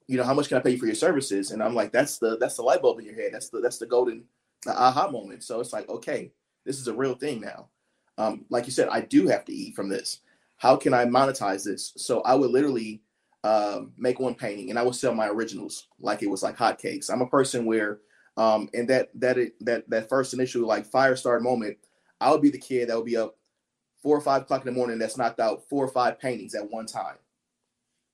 you 0.08 0.18
know, 0.18 0.24
how 0.24 0.34
much 0.34 0.50
can 0.50 0.58
I 0.58 0.62
pay 0.62 0.72
you 0.72 0.78
for 0.78 0.86
your 0.86 0.96
services? 0.96 1.52
And 1.52 1.64
I'm 1.64 1.74
like, 1.74 1.92
that's 1.92 2.18
the 2.18 2.38
that's 2.38 2.56
the 2.56 2.62
light 2.62 2.82
bulb 2.82 3.00
in 3.00 3.06
your 3.06 3.16
head. 3.16 3.32
That's 3.34 3.50
the 3.50 3.60
that's 3.60 3.78
the 3.78 3.86
golden 3.86 4.24
the 4.64 4.80
aha 4.80 5.10
moment. 5.10 5.44
So 5.44 5.60
it's 5.60 5.74
like, 5.74 5.90
okay, 5.90 6.32
this 6.66 6.80
is 6.80 6.88
a 6.88 6.94
real 6.94 7.16
thing 7.16 7.42
now. 7.42 7.70
Um, 8.18 8.46
like 8.50 8.66
you 8.66 8.72
said, 8.72 8.90
I 8.90 9.02
do 9.02 9.28
have 9.28 9.46
to 9.46 9.54
eat 9.54 9.76
from 9.76 9.90
this. 9.90 10.22
How 10.58 10.76
can 10.76 10.94
I 10.94 11.06
monetize 11.06 11.66
this? 11.66 11.94
So 11.98 12.22
I 12.22 12.36
would 12.36 12.52
literally 12.52 13.02
um, 13.46 13.92
make 13.96 14.20
one 14.20 14.34
painting 14.34 14.72
and 14.72 14.80
I 14.80 14.82
would 14.82 14.96
sell 14.96 15.14
my 15.14 15.28
originals 15.28 15.88
like 16.00 16.24
it 16.24 16.30
was 16.30 16.42
like 16.42 16.58
hotcakes. 16.58 17.12
I'm 17.12 17.22
a 17.22 17.28
person 17.28 17.64
where, 17.64 18.00
um, 18.38 18.70
and 18.74 18.90
that 18.90 19.10
that 19.20 19.38
that 19.62 19.88
that 19.88 20.10
first 20.10 20.34
initial 20.34 20.66
like 20.66 20.88
fire 20.88 21.16
start 21.16 21.44
moment, 21.44 21.78
I 22.20 22.32
would 22.32 22.42
be 22.42 22.50
the 22.50 22.58
kid 22.58 22.90
that 22.90 22.98
would 22.98 23.06
be 23.06 23.18
up 23.18 23.38
four 24.02 24.18
or 24.18 24.22
five 24.22 24.42
o'clock 24.42 24.66
in 24.66 24.74
the 24.74 24.78
morning 24.78 24.98
that's 24.98 25.16
knocked 25.16 25.40
out 25.40 25.62
four 25.70 25.86
or 25.86 25.90
five 25.90 26.20
paintings 26.20 26.56
at 26.56 26.72
one 26.72 26.88
time 26.88 27.18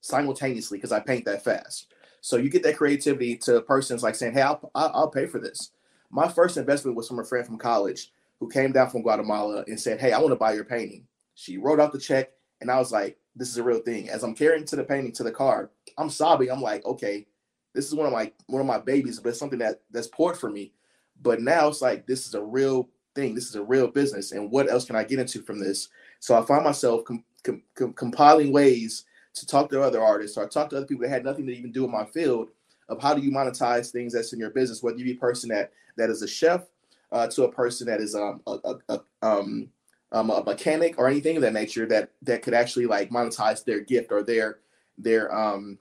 simultaneously 0.01 0.77
because 0.77 0.91
I 0.91 0.99
paint 0.99 1.23
that 1.25 1.45
fast. 1.45 1.93
So 2.19 2.35
you 2.35 2.49
get 2.49 2.63
that 2.63 2.75
creativity 2.75 3.37
to 3.37 3.61
persons 3.61 4.03
like 4.03 4.15
saying, 4.15 4.33
"Hey, 4.33 4.41
I'll, 4.41 4.69
I'll 4.75 5.11
pay 5.11 5.27
for 5.27 5.39
this." 5.39 5.71
My 6.09 6.27
first 6.27 6.57
investment 6.57 6.97
was 6.97 7.07
from 7.07 7.19
a 7.19 7.23
friend 7.23 7.45
from 7.45 7.57
college 7.57 8.11
who 8.41 8.49
came 8.49 8.73
down 8.73 8.89
from 8.89 9.01
Guatemala 9.01 9.63
and 9.67 9.79
said, 9.79 10.01
"Hey, 10.01 10.11
I 10.11 10.19
want 10.19 10.31
to 10.31 10.35
buy 10.35 10.51
your 10.51 10.65
painting." 10.65 11.07
She 11.35 11.57
wrote 11.57 11.79
out 11.79 11.93
the 11.93 11.99
check, 11.99 12.31
and 12.59 12.69
I 12.69 12.79
was 12.79 12.91
like, 12.91 13.17
"This 13.35 13.49
is 13.49 13.57
a 13.57 13.63
real 13.63 13.79
thing." 13.79 14.09
As 14.09 14.23
I'm 14.23 14.35
carrying 14.35 14.65
to 14.65 14.75
the 14.75 14.83
painting 14.83 15.11
to 15.13 15.23
the 15.23 15.31
car, 15.31 15.71
I'm 15.97 16.09
sobbing. 16.09 16.49
I'm 16.49 16.61
like, 16.61 16.85
"Okay, 16.85 17.27
this 17.73 17.87
is 17.87 17.95
one 17.95 18.05
of 18.05 18.13
my 18.13 18.31
one 18.47 18.61
of 18.61 18.67
my 18.67 18.79
babies, 18.79 19.19
but 19.19 19.29
it's 19.29 19.39
something 19.39 19.59
that 19.59 19.81
that's 19.91 20.07
poured 20.07 20.37
for 20.37 20.49
me. 20.49 20.73
But 21.21 21.41
now 21.41 21.67
it's 21.67 21.81
like 21.81 22.07
this 22.07 22.27
is 22.27 22.33
a 22.33 22.43
real 22.43 22.89
thing. 23.15 23.35
This 23.35 23.49
is 23.49 23.55
a 23.55 23.63
real 23.63 23.87
business, 23.87 24.31
and 24.31 24.51
what 24.51 24.69
else 24.69 24.85
can 24.85 24.95
I 24.95 25.03
get 25.03 25.19
into 25.19 25.41
from 25.41 25.59
this? 25.59 25.89
So 26.19 26.37
I 26.37 26.45
find 26.45 26.63
myself 26.63 27.05
com- 27.05 27.23
com- 27.43 27.63
com- 27.75 27.93
compiling 27.93 28.51
ways 28.51 29.05
to 29.33 29.45
talk 29.45 29.69
to 29.69 29.81
other 29.81 30.01
artists 30.01 30.37
or 30.37 30.47
talk 30.47 30.69
to 30.69 30.77
other 30.77 30.85
people 30.85 31.03
that 31.03 31.09
had 31.09 31.23
nothing 31.23 31.47
to 31.47 31.55
even 31.55 31.71
do 31.71 31.85
in 31.85 31.91
my 31.91 32.05
field 32.05 32.49
of 32.89 33.01
how 33.01 33.13
do 33.13 33.21
you 33.21 33.31
monetize 33.31 33.91
things 33.91 34.13
that's 34.13 34.33
in 34.33 34.39
your 34.39 34.49
business, 34.49 34.83
whether 34.83 34.97
you 34.97 35.05
be 35.05 35.13
a 35.13 35.15
person 35.15 35.49
that 35.49 35.71
that 35.97 36.09
is 36.09 36.21
a 36.21 36.27
chef 36.27 36.65
uh, 37.11 37.27
to 37.27 37.43
a 37.43 37.51
person 37.51 37.87
that 37.87 38.01
is 38.01 38.15
um, 38.15 38.41
a, 38.47 38.57
a, 38.65 38.75
a, 38.89 39.01
um, 39.21 39.69
um, 40.11 40.29
a 40.29 40.43
mechanic 40.43 40.95
or 40.97 41.07
anything 41.07 41.35
of 41.37 41.41
that 41.41 41.53
nature 41.53 41.85
that 41.85 42.11
that 42.21 42.41
could 42.41 42.53
actually 42.53 42.85
like 42.85 43.09
monetize 43.09 43.63
their 43.63 43.79
gift 43.79 44.11
or 44.11 44.23
their 44.23 44.59
their 44.97 45.33
um, 45.33 45.79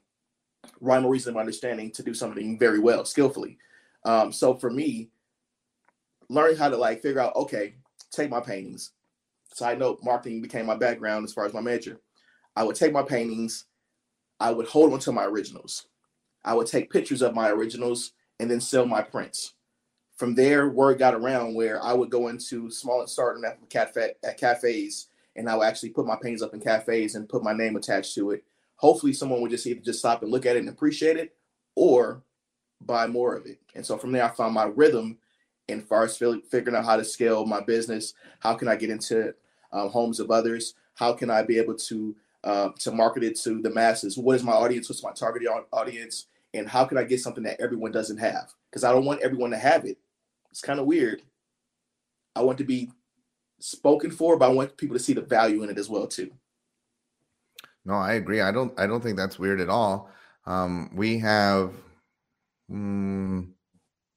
rhyme 0.80 1.04
or 1.04 1.10
reason 1.10 1.34
of 1.34 1.40
understanding 1.40 1.90
to 1.92 2.02
do 2.02 2.14
something 2.14 2.58
very 2.58 2.78
well, 2.78 3.04
skillfully. 3.04 3.58
Um, 4.04 4.32
so 4.32 4.54
for 4.54 4.70
me, 4.70 5.10
learning 6.28 6.56
how 6.56 6.68
to 6.68 6.76
like 6.76 7.02
figure 7.02 7.20
out, 7.20 7.36
okay, 7.36 7.74
take 8.10 8.30
my 8.30 8.40
paintings. 8.40 8.92
Side 9.52 9.78
note, 9.78 9.98
marketing 10.02 10.40
became 10.40 10.66
my 10.66 10.76
background 10.76 11.24
as 11.24 11.32
far 11.32 11.44
as 11.44 11.52
my 11.52 11.60
major. 11.60 12.00
I 12.56 12.62
would 12.62 12.76
take 12.76 12.92
my 12.92 13.02
paintings, 13.02 13.64
I 14.38 14.52
would 14.52 14.66
hold 14.66 14.92
on 14.92 15.00
to 15.00 15.12
my 15.12 15.24
originals. 15.24 15.86
I 16.44 16.54
would 16.54 16.66
take 16.66 16.90
pictures 16.90 17.20
of 17.20 17.34
my 17.34 17.50
originals 17.50 18.12
and 18.38 18.50
then 18.50 18.60
sell 18.60 18.86
my 18.86 19.02
prints. 19.02 19.54
From 20.20 20.34
there, 20.34 20.68
word 20.68 20.98
got 20.98 21.14
around 21.14 21.54
where 21.54 21.82
I 21.82 21.94
would 21.94 22.10
go 22.10 22.28
into 22.28 22.70
small 22.70 23.00
and 23.00 23.08
starting 23.08 23.42
at 23.42 23.58
cafe 23.70 24.12
at 24.22 24.36
cafes, 24.36 25.06
and 25.34 25.48
I 25.48 25.56
would 25.56 25.64
actually 25.64 25.88
put 25.88 26.04
my 26.04 26.14
paintings 26.14 26.42
up 26.42 26.52
in 26.52 26.60
cafes 26.60 27.14
and 27.14 27.26
put 27.26 27.42
my 27.42 27.54
name 27.54 27.74
attached 27.74 28.14
to 28.16 28.32
it. 28.32 28.44
Hopefully, 28.76 29.14
someone 29.14 29.40
would 29.40 29.50
just 29.50 29.66
either 29.66 29.80
just 29.80 30.00
stop 30.00 30.22
and 30.22 30.30
look 30.30 30.44
at 30.44 30.56
it 30.56 30.58
and 30.58 30.68
appreciate 30.68 31.16
it, 31.16 31.34
or 31.74 32.22
buy 32.82 33.06
more 33.06 33.34
of 33.34 33.46
it. 33.46 33.60
And 33.74 33.86
so 33.86 33.96
from 33.96 34.12
there, 34.12 34.22
I 34.22 34.28
found 34.28 34.52
my 34.52 34.64
rhythm 34.64 35.16
and 35.70 35.82
far 35.88 36.04
as 36.04 36.18
figuring 36.18 36.76
out 36.76 36.84
how 36.84 36.96
to 36.98 37.04
scale 37.04 37.46
my 37.46 37.62
business. 37.62 38.12
How 38.40 38.52
can 38.52 38.68
I 38.68 38.76
get 38.76 38.90
into 38.90 39.32
um, 39.72 39.88
homes 39.88 40.20
of 40.20 40.30
others? 40.30 40.74
How 40.96 41.14
can 41.14 41.30
I 41.30 41.44
be 41.44 41.56
able 41.56 41.76
to 41.76 42.14
uh, 42.44 42.68
to 42.80 42.92
market 42.92 43.22
it 43.22 43.40
to 43.40 43.62
the 43.62 43.70
masses? 43.70 44.18
What 44.18 44.36
is 44.36 44.44
my 44.44 44.52
audience? 44.52 44.86
What's 44.86 45.02
my 45.02 45.12
targeted 45.12 45.48
audience? 45.72 46.26
And 46.52 46.68
how 46.68 46.84
can 46.84 46.98
I 46.98 47.04
get 47.04 47.22
something 47.22 47.44
that 47.44 47.58
everyone 47.58 47.92
doesn't 47.92 48.18
have? 48.18 48.52
Because 48.68 48.84
I 48.84 48.92
don't 48.92 49.06
want 49.06 49.22
everyone 49.22 49.52
to 49.52 49.56
have 49.56 49.86
it. 49.86 49.96
It's 50.50 50.60
kind 50.60 50.80
of 50.80 50.86
weird. 50.86 51.22
I 52.34 52.42
want 52.42 52.58
to 52.58 52.64
be 52.64 52.90
spoken 53.58 54.10
for, 54.10 54.36
but 54.36 54.50
I 54.50 54.52
want 54.52 54.76
people 54.76 54.96
to 54.96 55.02
see 55.02 55.12
the 55.12 55.20
value 55.20 55.62
in 55.62 55.70
it 55.70 55.78
as 55.78 55.88
well 55.88 56.06
too. 56.06 56.30
No, 57.84 57.94
I 57.94 58.14
agree. 58.14 58.40
I 58.40 58.52
don't. 58.52 58.78
I 58.78 58.86
don't 58.86 59.02
think 59.02 59.16
that's 59.16 59.38
weird 59.38 59.60
at 59.60 59.68
all. 59.68 60.10
Um, 60.46 60.90
we 60.94 61.18
have 61.18 61.72
mm, 62.70 63.48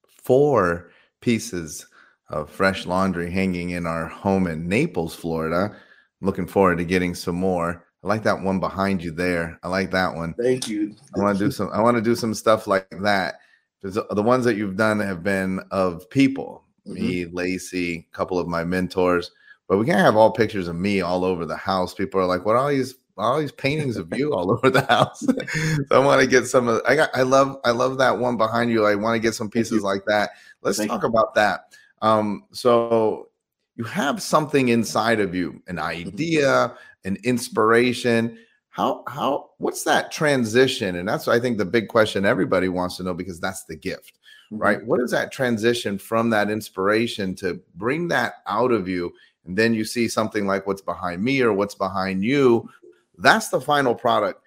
four 0.07 0.91
pieces 1.21 1.85
of 2.29 2.49
fresh 2.49 2.85
laundry 2.85 3.29
hanging 3.31 3.71
in 3.71 3.85
our 3.85 4.07
home 4.07 4.47
in 4.47 4.67
Naples, 4.67 5.15
Florida. 5.15 5.75
looking 6.21 6.47
forward 6.47 6.77
to 6.77 6.85
getting 6.85 7.13
some 7.13 7.35
more. 7.35 7.85
I 8.03 8.07
like 8.07 8.23
that 8.23 8.41
one 8.41 8.59
behind 8.59 9.03
you 9.03 9.11
there. 9.11 9.59
I 9.63 9.69
like 9.69 9.91
that 9.91 10.13
one. 10.13 10.33
Thank 10.33 10.67
you. 10.67 10.95
I 11.15 11.21
want 11.21 11.37
to 11.37 11.45
do 11.45 11.51
some. 11.51 11.69
I 11.73 11.81
want 11.81 11.95
to 11.95 12.01
do 12.01 12.15
some 12.15 12.33
stuff 12.33 12.67
like 12.67 12.89
that. 13.01 13.35
The 13.83 14.23
ones 14.23 14.45
that 14.45 14.55
you've 14.55 14.77
done 14.77 14.99
have 15.01 15.23
been 15.23 15.59
of 15.71 16.09
people, 16.09 16.63
mm-hmm. 16.87 16.93
me, 16.93 17.25
Lacey, 17.25 18.07
a 18.11 18.15
couple 18.15 18.39
of 18.39 18.47
my 18.47 18.63
mentors. 18.63 19.31
But 19.67 19.77
we 19.77 19.85
can't 19.85 19.99
have 19.99 20.15
all 20.15 20.31
pictures 20.31 20.67
of 20.67 20.75
me 20.75 21.01
all 21.01 21.25
over 21.25 21.45
the 21.45 21.57
house. 21.57 21.93
People 21.93 22.21
are 22.21 22.25
like, 22.25 22.45
"What 22.45 22.53
are 22.53 22.59
all 22.59 22.69
these 22.69 22.95
all 23.17 23.39
these 23.39 23.51
paintings 23.51 23.97
of 23.97 24.07
you 24.15 24.33
all 24.33 24.51
over 24.51 24.69
the 24.69 24.85
house?" 24.85 25.19
so 25.19 25.85
I 25.91 25.99
want 25.99 26.21
to 26.21 26.27
get 26.27 26.47
some 26.47 26.67
of. 26.67 26.81
I 26.87 26.95
got. 26.95 27.09
I 27.13 27.23
love. 27.23 27.57
I 27.65 27.71
love 27.71 27.97
that 27.97 28.17
one 28.17 28.37
behind 28.37 28.71
you. 28.71 28.85
I 28.85 28.95
want 28.95 29.15
to 29.15 29.19
get 29.19 29.35
some 29.35 29.49
pieces 29.49 29.83
like 29.83 30.03
that. 30.07 30.31
Let's 30.61 30.77
Thank 30.77 30.89
talk 30.89 31.03
you. 31.03 31.09
about 31.09 31.35
that. 31.35 31.73
Um, 32.01 32.45
so 32.51 33.29
you 33.75 33.83
have 33.85 34.21
something 34.21 34.69
inside 34.69 35.19
of 35.19 35.33
you, 35.35 35.61
an 35.67 35.77
mm-hmm. 35.77 36.09
idea, 36.09 36.75
an 37.03 37.17
inspiration. 37.23 38.37
How 38.73 39.03
how 39.07 39.51
what's 39.57 39.83
that 39.83 40.11
transition? 40.11 40.95
And 40.95 41.07
that's 41.07 41.27
I 41.27 41.39
think 41.39 41.57
the 41.57 41.65
big 41.65 41.87
question 41.87 42.25
everybody 42.25 42.69
wants 42.69 42.97
to 42.97 43.03
know 43.03 43.13
because 43.13 43.39
that's 43.39 43.65
the 43.65 43.75
gift, 43.75 44.19
mm-hmm. 44.51 44.61
right? 44.61 44.85
What 44.85 44.99
is 44.99 45.11
that 45.11 45.31
transition 45.31 45.97
from 45.97 46.29
that 46.31 46.49
inspiration 46.49 47.35
to 47.35 47.61
bring 47.75 48.07
that 48.09 48.35
out 48.47 48.71
of 48.71 48.87
you? 48.87 49.13
And 49.45 49.57
then 49.57 49.73
you 49.73 49.85
see 49.85 50.07
something 50.07 50.47
like 50.47 50.65
what's 50.65 50.81
behind 50.81 51.23
me 51.23 51.41
or 51.41 51.53
what's 51.53 51.75
behind 51.75 52.23
you. 52.23 52.69
That's 53.17 53.49
the 53.49 53.61
final 53.61 53.93
product. 53.93 54.41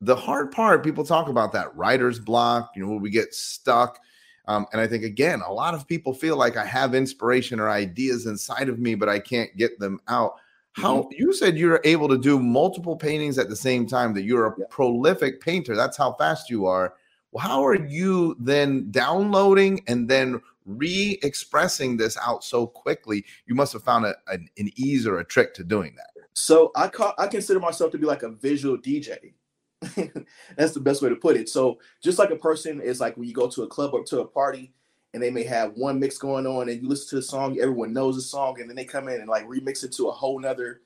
The 0.00 0.16
hard 0.16 0.52
part, 0.52 0.84
people 0.84 1.04
talk 1.04 1.28
about 1.28 1.52
that 1.52 1.74
writer's 1.76 2.18
block, 2.18 2.72
you 2.74 2.84
know, 2.84 2.96
we 2.96 3.08
get 3.08 3.34
stuck 3.34 4.00
um, 4.46 4.66
and 4.72 4.80
I 4.80 4.86
think, 4.86 5.04
again, 5.04 5.40
a 5.40 5.52
lot 5.52 5.74
of 5.74 5.86
people 5.86 6.12
feel 6.12 6.36
like 6.36 6.56
I 6.56 6.64
have 6.64 6.94
inspiration 6.94 7.60
or 7.60 7.70
ideas 7.70 8.26
inside 8.26 8.68
of 8.68 8.78
me, 8.78 8.94
but 8.94 9.08
I 9.08 9.18
can't 9.18 9.56
get 9.56 9.78
them 9.78 10.00
out. 10.08 10.34
How 10.74 11.02
mm-hmm. 11.02 11.10
you 11.12 11.32
said 11.32 11.58
you're 11.58 11.80
able 11.84 12.08
to 12.08 12.18
do 12.18 12.38
multiple 12.38 12.96
paintings 12.96 13.38
at 13.38 13.48
the 13.48 13.56
same 13.56 13.86
time, 13.86 14.14
that 14.14 14.22
you're 14.22 14.46
a 14.46 14.54
yeah. 14.58 14.64
prolific 14.70 15.40
painter. 15.40 15.76
That's 15.76 15.96
how 15.96 16.12
fast 16.14 16.48
you 16.48 16.66
are. 16.66 16.94
Well, 17.30 17.44
how 17.46 17.64
are 17.64 17.86
you 17.86 18.36
then 18.38 18.90
downloading 18.90 19.82
and 19.86 20.08
then 20.08 20.40
re 20.64 21.18
expressing 21.22 21.96
this 21.96 22.16
out 22.18 22.44
so 22.44 22.66
quickly? 22.66 23.24
You 23.46 23.54
must 23.54 23.72
have 23.74 23.82
found 23.82 24.06
a, 24.06 24.14
an, 24.28 24.48
an 24.58 24.70
ease 24.76 25.06
or 25.06 25.18
a 25.18 25.24
trick 25.24 25.54
to 25.54 25.64
doing 25.64 25.94
that. 25.96 26.10
So 26.34 26.72
I 26.74 26.88
call, 26.88 27.14
I 27.18 27.26
consider 27.26 27.60
myself 27.60 27.92
to 27.92 27.98
be 27.98 28.06
like 28.06 28.22
a 28.22 28.30
visual 28.30 28.78
DJ. 28.78 29.34
That's 30.56 30.72
the 30.72 30.80
best 30.80 31.02
way 31.02 31.08
to 31.08 31.16
put 31.16 31.36
it. 31.36 31.48
So 31.48 31.78
just 32.02 32.18
like 32.18 32.30
a 32.30 32.36
person 32.36 32.80
is 32.80 33.00
like 33.00 33.16
when 33.16 33.28
you 33.28 33.34
go 33.34 33.48
to 33.48 33.62
a 33.62 33.66
club 33.66 33.92
or 33.92 34.04
to 34.04 34.20
a 34.20 34.26
party 34.26 34.72
and 35.14 35.22
they 35.22 35.30
may 35.30 35.44
have 35.44 35.74
one 35.74 36.00
mix 36.00 36.18
going 36.18 36.46
on 36.46 36.68
and 36.68 36.82
you 36.82 36.88
listen 36.88 37.08
to 37.10 37.16
the 37.16 37.22
song, 37.22 37.58
everyone 37.60 37.92
knows 37.92 38.16
the 38.16 38.22
song, 38.22 38.60
and 38.60 38.68
then 38.68 38.76
they 38.76 38.84
come 38.84 39.08
in 39.08 39.20
and 39.20 39.28
like 39.28 39.46
remix 39.46 39.84
it 39.84 39.92
to 39.92 40.08
a 40.08 40.12
whole 40.12 40.40
nother 40.40 40.80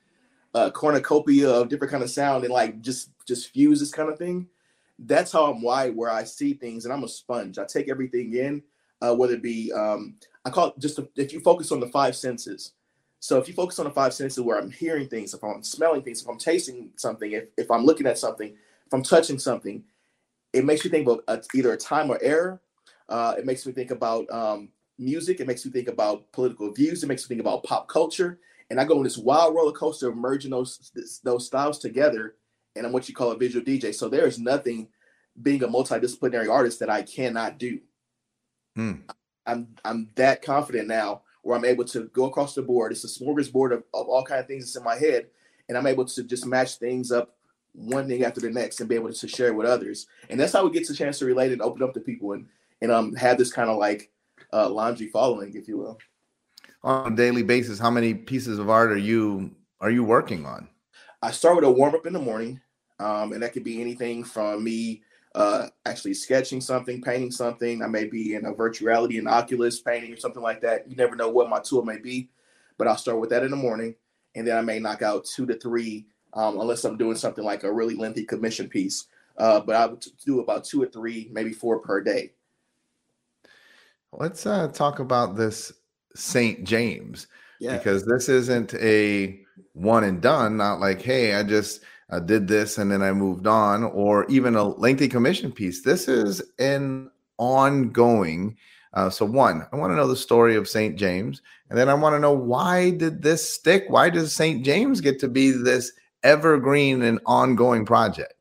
uh, 0.54 0.70
cornucopia 0.70 1.48
of 1.48 1.68
different 1.68 1.92
kind 1.92 2.02
of 2.02 2.10
sound 2.10 2.44
and 2.44 2.52
like 2.52 2.80
just 2.80 3.10
just 3.26 3.50
fuse 3.50 3.78
this 3.78 3.92
kind 3.92 4.08
of 4.08 4.18
thing. 4.18 4.48
That's 4.98 5.30
how 5.30 5.52
I'm 5.52 5.60
wired, 5.60 5.94
where 5.94 6.10
I 6.10 6.24
see 6.24 6.54
things, 6.54 6.84
and 6.84 6.94
I'm 6.94 7.04
a 7.04 7.08
sponge. 7.08 7.58
I 7.58 7.64
take 7.64 7.90
everything 7.90 8.32
in, 8.34 8.62
uh, 9.02 9.14
whether 9.14 9.34
it 9.34 9.42
be 9.42 9.70
um, 9.72 10.16
I 10.44 10.50
call 10.50 10.68
it 10.68 10.78
just 10.78 10.98
a, 10.98 11.08
if 11.16 11.32
you 11.32 11.40
focus 11.40 11.70
on 11.70 11.80
the 11.80 11.88
five 11.88 12.16
senses. 12.16 12.72
So 13.20 13.38
if 13.38 13.48
you 13.48 13.54
focus 13.54 13.78
on 13.78 13.86
the 13.86 13.90
five 13.90 14.14
senses, 14.14 14.42
where 14.42 14.58
I'm 14.58 14.70
hearing 14.70 15.08
things, 15.08 15.34
if 15.34 15.42
I'm 15.42 15.62
smelling 15.62 16.02
things, 16.02 16.22
if 16.22 16.28
I'm 16.28 16.38
tasting 16.38 16.90
something, 16.96 17.32
if, 17.32 17.44
if 17.56 17.70
I'm 17.70 17.84
looking 17.84 18.06
at 18.06 18.18
something, 18.18 18.48
if 18.48 18.92
I'm 18.92 19.02
touching 19.02 19.38
something, 19.38 19.82
it 20.52 20.64
makes 20.64 20.84
me 20.84 20.90
think 20.90 21.08
of 21.08 21.20
a, 21.26 21.42
either 21.54 21.72
a 21.72 21.76
time 21.76 22.10
or 22.10 22.18
error. 22.22 22.60
Uh, 23.08 23.34
it 23.38 23.46
makes 23.46 23.66
me 23.66 23.72
think 23.72 23.90
about 23.90 24.30
um, 24.30 24.68
music. 24.98 25.40
It 25.40 25.46
makes 25.46 25.64
me 25.64 25.72
think 25.72 25.88
about 25.88 26.30
political 26.32 26.72
views. 26.72 27.02
It 27.02 27.06
makes 27.06 27.24
me 27.24 27.28
think 27.28 27.40
about 27.40 27.64
pop 27.64 27.88
culture. 27.88 28.38
And 28.70 28.80
I 28.80 28.84
go 28.84 28.98
on 28.98 29.04
this 29.04 29.18
wild 29.18 29.54
roller 29.54 29.72
coaster 29.72 30.08
of 30.08 30.16
merging 30.16 30.50
those 30.50 30.90
those 31.22 31.46
styles 31.46 31.78
together, 31.78 32.34
and 32.74 32.84
I'm 32.84 32.92
what 32.92 33.08
you 33.08 33.14
call 33.14 33.30
a 33.30 33.36
visual 33.36 33.64
DJ. 33.64 33.94
So 33.94 34.08
there 34.08 34.26
is 34.26 34.40
nothing 34.40 34.88
being 35.40 35.62
a 35.62 35.68
multidisciplinary 35.68 36.50
artist 36.50 36.80
that 36.80 36.90
I 36.90 37.02
cannot 37.02 37.58
do. 37.58 37.78
Mm. 38.76 39.02
I'm 39.46 39.68
I'm 39.84 40.10
that 40.16 40.42
confident 40.42 40.88
now 40.88 41.22
where 41.42 41.56
I'm 41.56 41.64
able 41.64 41.84
to 41.84 42.10
go 42.12 42.24
across 42.24 42.56
the 42.56 42.62
board. 42.62 42.90
It's 42.90 43.04
a 43.04 43.22
smorgasbord 43.22 43.72
of, 43.72 43.84
of 43.94 44.08
all 44.08 44.24
kind 44.24 44.40
of 44.40 44.48
things 44.48 44.64
that's 44.64 44.76
in 44.76 44.82
my 44.82 44.96
head, 44.96 45.28
and 45.68 45.78
I'm 45.78 45.86
able 45.86 46.04
to 46.04 46.24
just 46.24 46.44
match 46.44 46.78
things 46.78 47.12
up 47.12 47.36
one 47.72 48.08
thing 48.08 48.24
after 48.24 48.40
the 48.40 48.50
next 48.50 48.80
and 48.80 48.88
be 48.88 48.94
able 48.94 49.12
to 49.12 49.28
share 49.28 49.54
with 49.54 49.66
others. 49.66 50.06
And 50.28 50.40
that's 50.40 50.54
how 50.54 50.64
we 50.64 50.72
get 50.72 50.90
a 50.90 50.94
chance 50.94 51.20
to 51.20 51.26
relate 51.26 51.52
and 51.52 51.62
open 51.62 51.82
up 51.82 51.94
to 51.94 52.00
people 52.00 52.32
and 52.32 52.46
and 52.82 52.90
um 52.90 53.14
have 53.14 53.38
this 53.38 53.52
kind 53.52 53.70
of 53.70 53.78
like 53.78 54.10
uh, 54.52 54.68
laundry 54.68 55.08
following, 55.08 55.54
if 55.54 55.68
you 55.68 55.78
will. 55.78 55.98
On 56.82 57.12
a 57.12 57.16
daily 57.16 57.42
basis, 57.42 57.78
how 57.78 57.90
many 57.90 58.14
pieces 58.14 58.58
of 58.58 58.70
art 58.70 58.92
are 58.92 58.98
you 58.98 59.50
are 59.80 59.90
you 59.90 60.04
working 60.04 60.46
on? 60.46 60.68
I 61.22 61.30
start 61.30 61.56
with 61.56 61.64
a 61.64 61.70
warm 61.70 61.94
up 61.94 62.06
in 62.06 62.12
the 62.12 62.18
morning, 62.18 62.60
um, 62.98 63.32
and 63.32 63.42
that 63.42 63.52
could 63.52 63.64
be 63.64 63.80
anything 63.80 64.24
from 64.24 64.62
me 64.62 65.02
uh, 65.34 65.68
actually 65.84 66.14
sketching 66.14 66.60
something, 66.60 67.02
painting 67.02 67.30
something. 67.30 67.82
I 67.82 67.86
may 67.86 68.04
be 68.04 68.34
in 68.34 68.46
a 68.46 68.52
virtuality 68.52 69.18
and 69.18 69.28
Oculus 69.28 69.80
painting 69.80 70.12
or 70.12 70.16
something 70.16 70.42
like 70.42 70.62
that. 70.62 70.88
You 70.88 70.96
never 70.96 71.16
know 71.16 71.28
what 71.28 71.50
my 71.50 71.60
tool 71.60 71.84
may 71.84 71.98
be, 71.98 72.30
but 72.78 72.88
I'll 72.88 72.96
start 72.96 73.20
with 73.20 73.30
that 73.30 73.42
in 73.42 73.50
the 73.50 73.56
morning, 73.56 73.94
and 74.34 74.46
then 74.46 74.56
I 74.56 74.62
may 74.62 74.78
knock 74.78 75.02
out 75.02 75.26
two 75.26 75.44
to 75.46 75.54
three 75.54 76.06
um, 76.32 76.60
unless 76.60 76.84
I'm 76.84 76.96
doing 76.96 77.16
something 77.16 77.44
like 77.44 77.64
a 77.64 77.72
really 77.72 77.96
lengthy 77.96 78.24
commission 78.24 78.68
piece. 78.68 79.06
Uh, 79.36 79.60
but 79.60 79.76
I 79.76 79.86
would 79.86 80.04
do 80.24 80.40
about 80.40 80.64
two 80.64 80.82
or 80.82 80.86
three, 80.86 81.28
maybe 81.30 81.52
four 81.52 81.80
per 81.80 82.00
day. 82.00 82.32
Let's 84.18 84.46
uh, 84.46 84.68
talk 84.68 84.98
about 84.98 85.36
this 85.36 85.72
St. 86.14 86.64
James 86.64 87.26
yeah. 87.60 87.76
because 87.76 88.04
this 88.04 88.28
isn't 88.28 88.74
a 88.74 89.40
one 89.72 90.04
and 90.04 90.20
done. 90.20 90.56
Not 90.56 90.80
like, 90.80 91.02
hey, 91.02 91.34
I 91.34 91.42
just 91.42 91.82
uh, 92.10 92.20
did 92.20 92.48
this 92.48 92.78
and 92.78 92.90
then 92.90 93.02
I 93.02 93.12
moved 93.12 93.46
on, 93.46 93.84
or 93.84 94.24
even 94.26 94.54
a 94.56 94.64
lengthy 94.64 95.08
commission 95.08 95.52
piece. 95.52 95.82
This 95.82 96.08
is 96.08 96.42
an 96.58 97.10
ongoing. 97.38 98.56
Uh, 98.94 99.10
so 99.10 99.26
one, 99.26 99.66
I 99.72 99.76
want 99.76 99.90
to 99.90 99.96
know 99.96 100.06
the 100.06 100.16
story 100.16 100.56
of 100.56 100.68
St. 100.68 100.96
James, 100.96 101.42
and 101.68 101.78
then 101.78 101.88
I 101.88 101.94
want 101.94 102.14
to 102.14 102.20
know 102.20 102.32
why 102.32 102.90
did 102.90 103.22
this 103.22 103.46
stick? 103.48 103.84
Why 103.88 104.08
does 104.08 104.34
St. 104.34 104.64
James 104.64 105.00
get 105.00 105.18
to 105.20 105.28
be 105.28 105.50
this 105.50 105.92
evergreen 106.22 107.02
and 107.02 107.20
ongoing 107.26 107.84
project? 107.84 108.32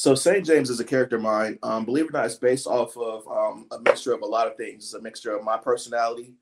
So 0.00 0.14
St. 0.14 0.46
James 0.46 0.70
is 0.70 0.80
a 0.80 0.84
character 0.84 1.16
of 1.16 1.22
mine. 1.22 1.58
Um, 1.62 1.84
believe 1.84 2.06
it 2.06 2.08
or 2.08 2.12
not, 2.12 2.24
it's 2.24 2.34
based 2.36 2.66
off 2.66 2.96
of 2.96 3.28
um, 3.28 3.66
a 3.70 3.78
mixture 3.80 4.14
of 4.14 4.22
a 4.22 4.26
lot 4.26 4.46
of 4.46 4.56
things. 4.56 4.82
It's 4.82 4.94
a 4.94 5.02
mixture 5.02 5.36
of 5.36 5.44
my 5.44 5.58
personality, 5.58 6.32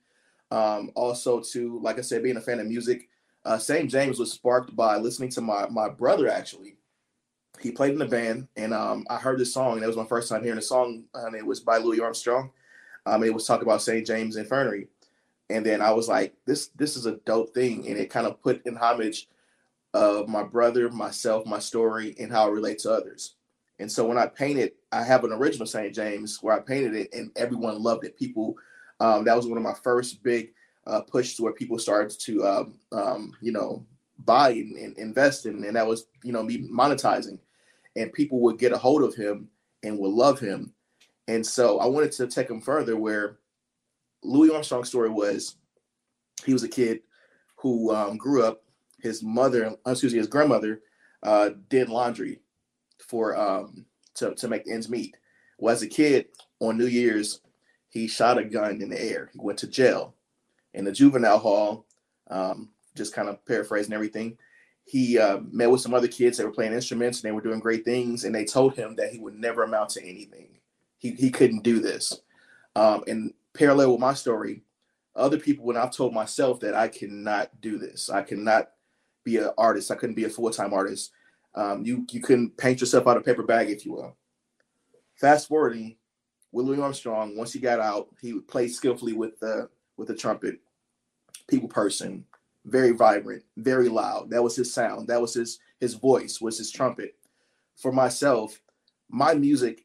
um, 0.52 0.92
also 0.94 1.40
to, 1.40 1.80
like 1.80 1.98
I 1.98 2.02
said, 2.02 2.22
being 2.22 2.36
a 2.36 2.40
fan 2.40 2.60
of 2.60 2.68
music. 2.68 3.08
Uh, 3.44 3.58
St. 3.58 3.90
James 3.90 4.20
was 4.20 4.30
sparked 4.30 4.76
by 4.76 4.96
listening 4.98 5.30
to 5.30 5.40
my 5.40 5.66
my 5.70 5.88
brother. 5.88 6.28
Actually, 6.28 6.76
he 7.58 7.72
played 7.72 7.94
in 7.94 7.98
the 7.98 8.06
band, 8.06 8.46
and 8.54 8.72
um, 8.72 9.04
I 9.10 9.16
heard 9.16 9.40
this 9.40 9.54
song, 9.54 9.74
and 9.74 9.82
it 9.82 9.88
was 9.88 9.96
my 9.96 10.06
first 10.06 10.28
time 10.28 10.44
hearing 10.44 10.54
the 10.54 10.62
song, 10.62 11.06
and 11.14 11.34
it 11.34 11.44
was 11.44 11.58
by 11.58 11.78
Louis 11.78 11.98
Armstrong. 11.98 12.52
Um, 13.06 13.24
it 13.24 13.34
was 13.34 13.44
talking 13.44 13.66
about 13.66 13.82
St. 13.82 14.06
James 14.06 14.36
Infirmary, 14.36 14.86
and 15.50 15.66
then 15.66 15.82
I 15.82 15.90
was 15.90 16.06
like, 16.06 16.32
this 16.46 16.68
this 16.76 16.96
is 16.96 17.06
a 17.06 17.16
dope 17.26 17.54
thing, 17.54 17.88
and 17.88 17.98
it 17.98 18.08
kind 18.08 18.28
of 18.28 18.40
put 18.40 18.64
in 18.68 18.76
homage 18.76 19.28
of 19.94 20.28
my 20.28 20.44
brother, 20.44 20.88
myself, 20.90 21.44
my 21.44 21.58
story, 21.58 22.14
and 22.20 22.30
how 22.30 22.46
I 22.46 22.50
relate 22.50 22.78
to 22.80 22.92
others. 22.92 23.34
And 23.78 23.90
so 23.90 24.06
when 24.06 24.18
I 24.18 24.26
painted, 24.26 24.72
I 24.90 25.04
have 25.04 25.24
an 25.24 25.32
original 25.32 25.66
St. 25.66 25.94
James 25.94 26.38
where 26.42 26.56
I 26.56 26.60
painted 26.60 26.94
it, 26.94 27.12
and 27.12 27.30
everyone 27.36 27.82
loved 27.82 28.04
it. 28.04 28.16
People, 28.16 28.56
um, 29.00 29.24
that 29.24 29.36
was 29.36 29.46
one 29.46 29.56
of 29.56 29.62
my 29.62 29.74
first 29.84 30.22
big 30.22 30.52
uh, 30.86 31.02
pushes 31.02 31.40
where 31.40 31.52
people 31.52 31.78
started 31.78 32.18
to, 32.20 32.44
um, 32.46 32.78
um, 32.92 33.32
you 33.40 33.52
know, 33.52 33.86
buy 34.24 34.50
and, 34.50 34.76
and 34.76 34.98
invest 34.98 35.46
in, 35.46 35.64
and 35.64 35.76
that 35.76 35.86
was, 35.86 36.06
you 36.24 36.32
know, 36.32 36.42
me 36.42 36.68
monetizing, 36.68 37.38
and 37.94 38.12
people 38.12 38.40
would 38.40 38.58
get 38.58 38.72
a 38.72 38.78
hold 38.78 39.02
of 39.02 39.14
him 39.14 39.48
and 39.84 39.98
would 39.98 40.10
love 40.12 40.40
him. 40.40 40.72
And 41.28 41.46
so 41.46 41.78
I 41.78 41.86
wanted 41.86 42.10
to 42.12 42.26
take 42.26 42.50
him 42.50 42.60
further, 42.60 42.96
where 42.96 43.38
Louis 44.24 44.50
Armstrong's 44.50 44.88
story 44.88 45.10
was, 45.10 45.56
he 46.44 46.52
was 46.52 46.64
a 46.64 46.68
kid 46.68 47.00
who 47.56 47.94
um, 47.94 48.16
grew 48.16 48.44
up. 48.44 48.62
His 49.00 49.22
mother, 49.22 49.76
excuse 49.86 50.12
me, 50.12 50.18
his 50.18 50.26
grandmother, 50.26 50.80
uh, 51.22 51.50
did 51.68 51.88
laundry 51.88 52.40
for 52.98 53.36
um 53.36 53.86
to, 54.18 54.34
to 54.34 54.48
make 54.48 54.68
ends 54.68 54.88
meet. 54.88 55.16
Well, 55.58 55.74
as 55.74 55.82
a 55.82 55.88
kid 55.88 56.26
on 56.60 56.76
New 56.76 56.86
Year's, 56.86 57.40
he 57.88 58.06
shot 58.06 58.38
a 58.38 58.44
gun 58.44 58.82
in 58.82 58.90
the 58.90 59.00
air. 59.00 59.30
He 59.32 59.38
went 59.40 59.58
to 59.60 59.66
jail. 59.66 60.14
In 60.74 60.84
the 60.84 60.92
juvenile 60.92 61.38
hall, 61.38 61.86
um, 62.28 62.70
just 62.94 63.14
kind 63.14 63.28
of 63.28 63.44
paraphrasing 63.46 63.94
everything, 63.94 64.36
he 64.84 65.18
uh, 65.18 65.38
met 65.50 65.70
with 65.70 65.80
some 65.80 65.94
other 65.94 66.08
kids 66.08 66.36
that 66.36 66.46
were 66.46 66.52
playing 66.52 66.72
instruments 66.72 67.20
and 67.20 67.28
they 67.28 67.32
were 67.32 67.40
doing 67.40 67.60
great 67.60 67.84
things. 67.84 68.24
And 68.24 68.34
they 68.34 68.44
told 68.44 68.74
him 68.74 68.96
that 68.96 69.10
he 69.10 69.18
would 69.18 69.34
never 69.34 69.62
amount 69.62 69.90
to 69.90 70.02
anything. 70.02 70.58
He, 70.98 71.12
he 71.12 71.30
couldn't 71.30 71.62
do 71.62 71.80
this. 71.80 72.20
Um, 72.76 73.04
and 73.06 73.32
parallel 73.54 73.92
with 73.92 74.00
my 74.00 74.14
story, 74.14 74.62
other 75.16 75.38
people, 75.38 75.64
when 75.64 75.76
I've 75.76 75.94
told 75.94 76.14
myself 76.14 76.60
that 76.60 76.74
I 76.74 76.88
cannot 76.88 77.60
do 77.60 77.78
this, 77.78 78.08
I 78.10 78.22
cannot 78.22 78.70
be 79.24 79.38
an 79.38 79.50
artist, 79.58 79.90
I 79.90 79.96
couldn't 79.96 80.14
be 80.14 80.24
a 80.24 80.30
full 80.30 80.50
time 80.50 80.72
artist, 80.72 81.12
um, 81.58 81.84
you 81.84 82.06
you 82.12 82.20
couldn't 82.20 82.56
paint 82.56 82.80
yourself 82.80 83.08
out 83.08 83.16
of 83.16 83.24
paper 83.24 83.42
bag, 83.42 83.68
if 83.68 83.84
you 83.84 83.92
will. 83.92 84.16
Fast 85.16 85.48
forwarding, 85.48 85.96
Louis 86.52 86.80
Armstrong, 86.80 87.36
once 87.36 87.52
he 87.52 87.58
got 87.58 87.80
out, 87.80 88.06
he 88.20 88.38
played 88.40 88.72
skillfully 88.72 89.12
with 89.12 89.38
the 89.40 89.68
with 89.96 90.06
the 90.06 90.14
trumpet. 90.14 90.60
People 91.48 91.68
person, 91.68 92.24
very 92.64 92.92
vibrant, 92.92 93.42
very 93.56 93.88
loud. 93.88 94.30
That 94.30 94.42
was 94.42 94.54
his 94.54 94.72
sound. 94.72 95.08
That 95.08 95.20
was 95.20 95.34
his 95.34 95.58
his 95.80 95.94
voice. 95.94 96.40
Was 96.40 96.58
his 96.58 96.70
trumpet. 96.70 97.16
For 97.76 97.90
myself, 97.90 98.60
my 99.08 99.34
music, 99.34 99.84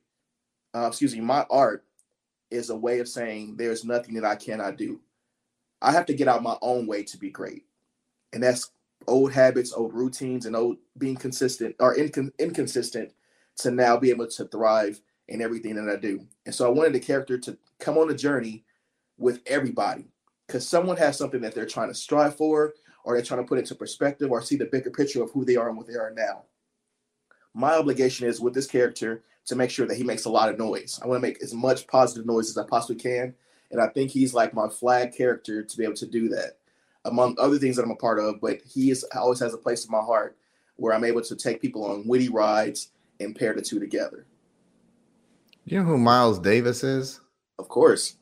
uh, 0.76 0.88
excuse 0.88 1.16
me, 1.16 1.22
my 1.22 1.44
art 1.50 1.86
is 2.52 2.70
a 2.70 2.76
way 2.76 3.00
of 3.00 3.10
saying 3.10 3.56
there's 3.58 3.84
nothing 3.84 4.14
that 4.14 4.26
I 4.26 4.36
cannot 4.36 4.78
do. 4.78 5.02
I 5.82 5.92
have 5.92 6.06
to 6.06 6.14
get 6.14 6.28
out 6.28 6.44
my 6.44 6.58
own 6.62 6.86
way 6.86 7.02
to 7.02 7.18
be 7.18 7.32
great, 7.32 7.66
and 8.32 8.44
that's 8.44 8.70
old 9.08 9.32
habits, 9.32 9.74
old 9.74 9.94
routines, 9.94 10.46
and 10.46 10.56
old 10.56 10.78
being 10.98 11.16
consistent 11.16 11.76
or 11.80 11.96
incon- 11.96 12.32
inconsistent 12.40 13.12
to 13.58 13.72
now 13.72 13.98
be 13.98 14.10
able 14.10 14.28
to 14.28 14.46
thrive 14.46 15.00
in 15.28 15.42
everything 15.42 15.76
that 15.76 15.92
I 15.92 16.00
do. 16.00 16.26
And 16.46 16.54
so 16.54 16.66
I 16.66 16.70
wanted 16.70 16.94
the 16.94 17.00
character 17.00 17.38
to 17.38 17.58
come 17.80 17.98
on 17.98 18.10
a 18.10 18.16
journey 18.16 18.64
with 19.18 19.42
everybody 19.46 20.06
because 20.48 20.68
someone 20.68 20.98
has 20.98 21.18
something 21.18 21.42
that 21.42 21.56
they're 21.56 21.66
trying 21.66 21.90
to 21.90 21.96
strive 21.96 22.36
for 22.36 22.74
or 23.04 23.16
they're 23.16 23.26
trying 23.26 23.42
to 23.42 23.48
put 23.48 23.60
into 23.60 23.76
perspective 23.76 24.32
or 24.32 24.42
see 24.42 24.56
the 24.56 24.66
bigger 24.66 24.90
picture 24.90 25.24
of 25.24 25.32
who 25.32 25.46
they 25.46 25.56
are 25.56 25.70
and 25.70 25.78
what 25.78 25.88
they 25.88 25.96
are 25.96 26.14
now. 26.16 26.44
My 27.54 27.76
obligation 27.76 28.28
is 28.28 28.42
with 28.42 28.54
this 28.54 28.68
character 28.68 29.24
to 29.46 29.56
make 29.56 29.70
sure 29.70 29.86
that 29.86 29.98
he 29.98 30.04
makes 30.04 30.26
a 30.26 30.30
lot 30.30 30.50
of 30.50 30.58
noise. 30.58 31.00
I 31.04 31.08
want 31.08 31.22
to 31.22 31.28
make 31.28 31.42
as 31.44 31.54
much 31.54 31.88
positive 31.88 32.26
noise 32.26 32.50
as 32.50 32.58
I 32.58 32.66
possibly 32.68 32.96
can. 32.96 33.34
And 33.72 33.82
I 33.82 33.88
think 33.88 34.12
he's 34.12 34.34
like 34.34 34.54
my 34.54 34.70
flag 34.70 35.16
character 35.16 35.64
to 35.64 35.78
be 35.78 35.84
able 35.84 35.96
to 35.96 36.08
do 36.08 36.30
that 36.30 36.58
among 37.06 37.36
other 37.40 37.58
things 37.58 37.76
that 37.76 37.84
I'm 37.84 37.92
a 37.92 37.96
part 37.96 38.20
of. 38.20 38.42
But 38.42 38.60
he 38.62 38.92
is 38.92 39.04
always 39.16 39.40
has 39.40 39.54
a 39.54 39.58
place 39.58 39.86
in 39.86 39.92
my 39.92 40.02
heart 40.02 40.38
where 40.76 40.94
I'm 40.94 41.04
able 41.04 41.22
to 41.22 41.36
take 41.36 41.62
people 41.62 41.86
on 41.86 42.08
witty 42.08 42.30
rides 42.30 42.90
and 43.20 43.36
pair 43.36 43.54
the 43.54 43.62
two 43.62 43.80
together. 43.80 44.26
You 45.66 45.80
know 45.80 45.86
who 45.86 45.98
Miles 45.98 46.40
Davis 46.40 46.84
is? 46.84 47.22
Of 47.60 47.70
course. 47.70 48.16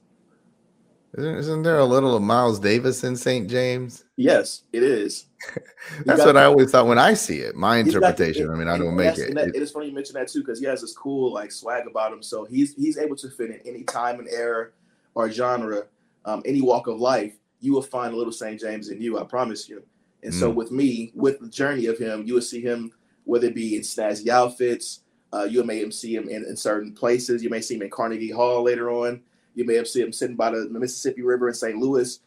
Isn't, 1.17 1.35
isn't 1.35 1.63
there 1.63 1.79
a 1.79 1.85
little 1.85 2.15
of 2.15 2.21
Miles 2.21 2.59
Davis 2.59 3.03
in 3.03 3.17
St. 3.17 3.49
James? 3.49 4.05
Yes, 4.15 4.63
it 4.71 4.83
is. 4.83 5.25
that's 6.05 6.23
what 6.23 6.37
I 6.37 6.45
always 6.45 6.71
thought 6.71 6.87
when 6.87 6.99
I 6.99 7.15
see 7.15 7.39
it. 7.39 7.55
My 7.55 7.77
interpretation. 7.77 8.49
I 8.49 8.55
mean, 8.55 8.69
I 8.69 8.77
don't 8.77 8.95
make 8.95 9.17
it. 9.17 9.33
That, 9.35 9.49
it 9.49 9.55
is 9.55 9.71
funny 9.71 9.87
you 9.87 9.93
mention 9.93 10.13
that 10.13 10.29
too, 10.29 10.39
because 10.39 10.59
he 10.59 10.65
has 10.67 10.81
this 10.81 10.95
cool 10.95 11.33
like 11.33 11.51
swag 11.51 11.85
about 11.85 12.13
him. 12.13 12.23
So 12.23 12.45
he's 12.45 12.75
he's 12.75 12.97
able 12.97 13.17
to 13.17 13.29
fit 13.29 13.49
in 13.49 13.59
any 13.65 13.83
time 13.83 14.19
and 14.19 14.29
era 14.29 14.69
or 15.13 15.29
genre, 15.29 15.83
um, 16.23 16.43
any 16.45 16.61
walk 16.61 16.87
of 16.87 16.99
life 16.99 17.33
you 17.61 17.73
will 17.73 17.81
find 17.81 18.13
a 18.13 18.17
little 18.17 18.33
St. 18.33 18.59
James 18.59 18.89
in 18.89 19.01
you, 19.01 19.19
I 19.19 19.23
promise 19.23 19.69
you. 19.69 19.83
And 20.23 20.33
mm. 20.33 20.39
so 20.39 20.49
with 20.49 20.71
me, 20.71 21.11
with 21.15 21.39
the 21.39 21.47
journey 21.47 21.85
of 21.85 21.97
him, 21.97 22.25
you 22.25 22.33
will 22.33 22.41
see 22.41 22.61
him, 22.61 22.91
whether 23.23 23.47
it 23.47 23.55
be 23.55 23.75
in 23.75 23.81
snazzy 23.81 24.27
outfits, 24.27 25.01
uh, 25.33 25.43
you 25.43 25.63
may 25.63 25.89
see 25.91 26.13
him 26.13 26.27
in, 26.27 26.43
in, 26.43 26.57
certain 26.57 26.93
places. 26.93 27.43
You 27.43 27.49
may 27.49 27.61
see 27.61 27.75
him 27.75 27.83
in 27.83 27.89
Carnegie 27.89 28.31
Hall 28.31 28.63
later 28.63 28.91
on. 28.91 29.21
You 29.55 29.65
may 29.65 29.75
have 29.75 29.87
seen 29.87 30.05
him 30.05 30.13
sitting 30.13 30.35
by 30.35 30.51
the 30.51 30.67
Mississippi 30.69 31.21
River 31.21 31.47
in 31.47 31.53
St. 31.53 31.77
Louis. 31.77 32.19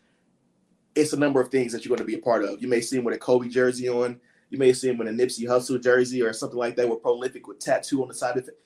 It's 0.95 1.13
a 1.13 1.19
number 1.19 1.41
of 1.41 1.49
things 1.51 1.73
that 1.73 1.85
you're 1.85 1.95
going 1.95 2.07
to 2.07 2.11
be 2.11 2.19
a 2.19 2.23
part 2.23 2.45
of. 2.45 2.63
You 2.63 2.69
may 2.69 2.81
see 2.81 2.97
him 2.97 3.05
with 3.05 3.15
a 3.15 3.19
Kobe 3.19 3.49
jersey 3.49 3.89
on. 3.89 4.21
You 4.51 4.59
may 4.59 4.73
see 4.73 4.89
him 4.89 4.99
with 4.99 5.09
a 5.09 5.11
Nipsey 5.11 5.47
Hussle 5.47 5.83
jersey 5.83 6.23
or 6.23 6.33
something 6.33 6.59
like 6.59 6.77
that. 6.77 6.89
We're 6.89 6.97
prolific 6.97 7.47
with 7.47 7.59
tattoo 7.59 8.03
on 8.03 8.09
the 8.09 8.15
side 8.15 8.37
of 8.37 8.49
it. 8.49 8.59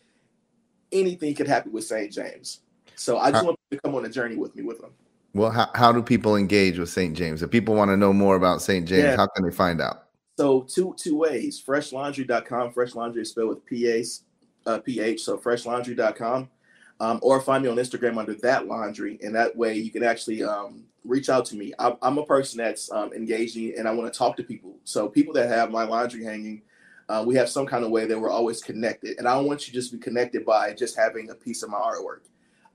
Anything 0.92 1.35
could 1.35 1.48
happen 1.48 1.72
with 1.72 1.85
St. 1.85 2.12
James. 2.12 2.61
So 2.94 3.18
I 3.18 3.31
just 3.31 3.44
want 3.44 3.59
to 3.70 3.81
come 3.81 3.94
on 3.94 4.04
a 4.04 4.09
journey 4.09 4.37
with 4.37 4.54
me 4.54 4.62
with 4.62 4.83
him. 4.83 4.90
Well, 5.38 5.53
how, 5.53 5.70
how 5.74 5.92
do 5.92 6.03
people 6.03 6.37
engage 6.37 6.79
with 6.79 6.88
St. 6.88 7.16
James? 7.16 7.42
If 7.42 7.51
people 7.51 7.77
want 7.77 7.90
to 7.90 7.96
know 7.96 8.12
more 8.12 8.35
about 8.35 8.61
St. 8.61 8.87
James, 8.87 9.05
yeah. 9.05 9.16
how 9.16 9.29
can 9.29 9.44
they 9.44 9.53
find 9.53 9.81
out? 9.81 10.09
So 10.37 10.62
two 10.62 10.94
two 10.98 11.16
ways. 11.16 11.62
Phreshlaundry.com. 11.64 12.72
Phresh 12.72 12.94
laundry 12.94 13.22
is 13.22 13.31
spelled 13.31 13.51
with 13.51 13.64
P-A, 13.64 14.05
uh, 14.68 14.79
P-H. 14.81 15.22
So 15.22 15.38
phreshlaundry.com. 15.38 16.51
Um, 17.01 17.20
or 17.22 17.40
find 17.40 17.62
me 17.62 17.70
on 17.70 17.77
Instagram 17.77 18.18
under 18.18 18.35
that 18.35 18.66
laundry. 18.66 19.20
And 19.22 19.33
that 19.37 19.57
way 19.57 19.74
you 19.77 19.92
can 19.92 20.03
actually 20.03 20.42
um, 20.42 20.83
reach 21.05 21.29
out 21.29 21.44
to 21.46 21.57
me. 21.57 21.72
I'm, 21.79 21.94
I'm 22.03 22.18
a 22.18 22.27
person 22.27 22.59
that's 22.59 22.90
um, 22.90 23.12
engaging 23.12 23.74
and 23.79 23.87
I 23.87 23.92
want 23.92 24.12
to 24.12 24.18
talk 24.18 24.37
to 24.38 24.42
people. 24.42 24.77
So 24.83 25.09
people 25.09 25.33
that 25.35 25.48
have 25.48 25.70
my 25.70 25.85
laundry 25.85 26.24
hanging, 26.24 26.62
uh, 27.09 27.22
we 27.24 27.37
have 27.37 27.48
some 27.48 27.66
kind 27.66 27.85
of 27.85 27.92
way 27.92 28.07
that 28.07 28.18
we're 28.18 28.31
always 28.31 28.61
connected. 28.61 29.18
And 29.18 29.29
I 29.29 29.35
don't 29.35 29.46
want 29.46 29.68
you 29.68 29.72
just 29.72 29.92
to 29.92 29.96
be 29.96 30.03
connected 30.03 30.44
by 30.44 30.72
just 30.72 30.96
having 30.96 31.31
a 31.31 31.35
piece 31.37 31.62
of 31.62 31.70
my 31.70 31.79
artwork. 31.79 32.22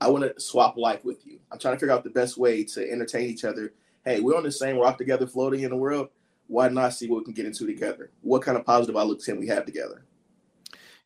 I 0.04 0.10
want 0.10 0.26
to 0.26 0.38
swap 0.38 0.76
life 0.76 1.06
with 1.06 1.26
you. 1.26 1.40
I'm 1.50 1.58
trying 1.58 1.76
to 1.76 1.80
figure 1.80 1.94
out 1.94 2.04
the 2.04 2.10
best 2.10 2.38
way 2.38 2.66
to 2.66 2.92
entertain 2.92 3.30
each 3.30 3.46
other. 3.46 3.72
Hey, 4.04 4.20
we're 4.20 4.36
on 4.36 4.44
the 4.44 4.52
same 4.52 4.78
rock 4.78 4.98
together, 4.98 5.26
floating 5.26 5.62
in 5.62 5.70
the 5.70 5.78
world. 5.78 6.10
Why 6.48 6.68
not 6.68 6.94
see 6.94 7.08
what 7.08 7.20
we 7.20 7.24
can 7.24 7.34
get 7.34 7.46
into 7.46 7.66
together? 7.66 8.12
What 8.20 8.42
kind 8.42 8.58
of 8.58 8.66
positive 8.66 8.98
outlooks 8.98 9.24
can 9.24 9.40
we 9.40 9.48
have 9.48 9.66
together? 9.66 10.04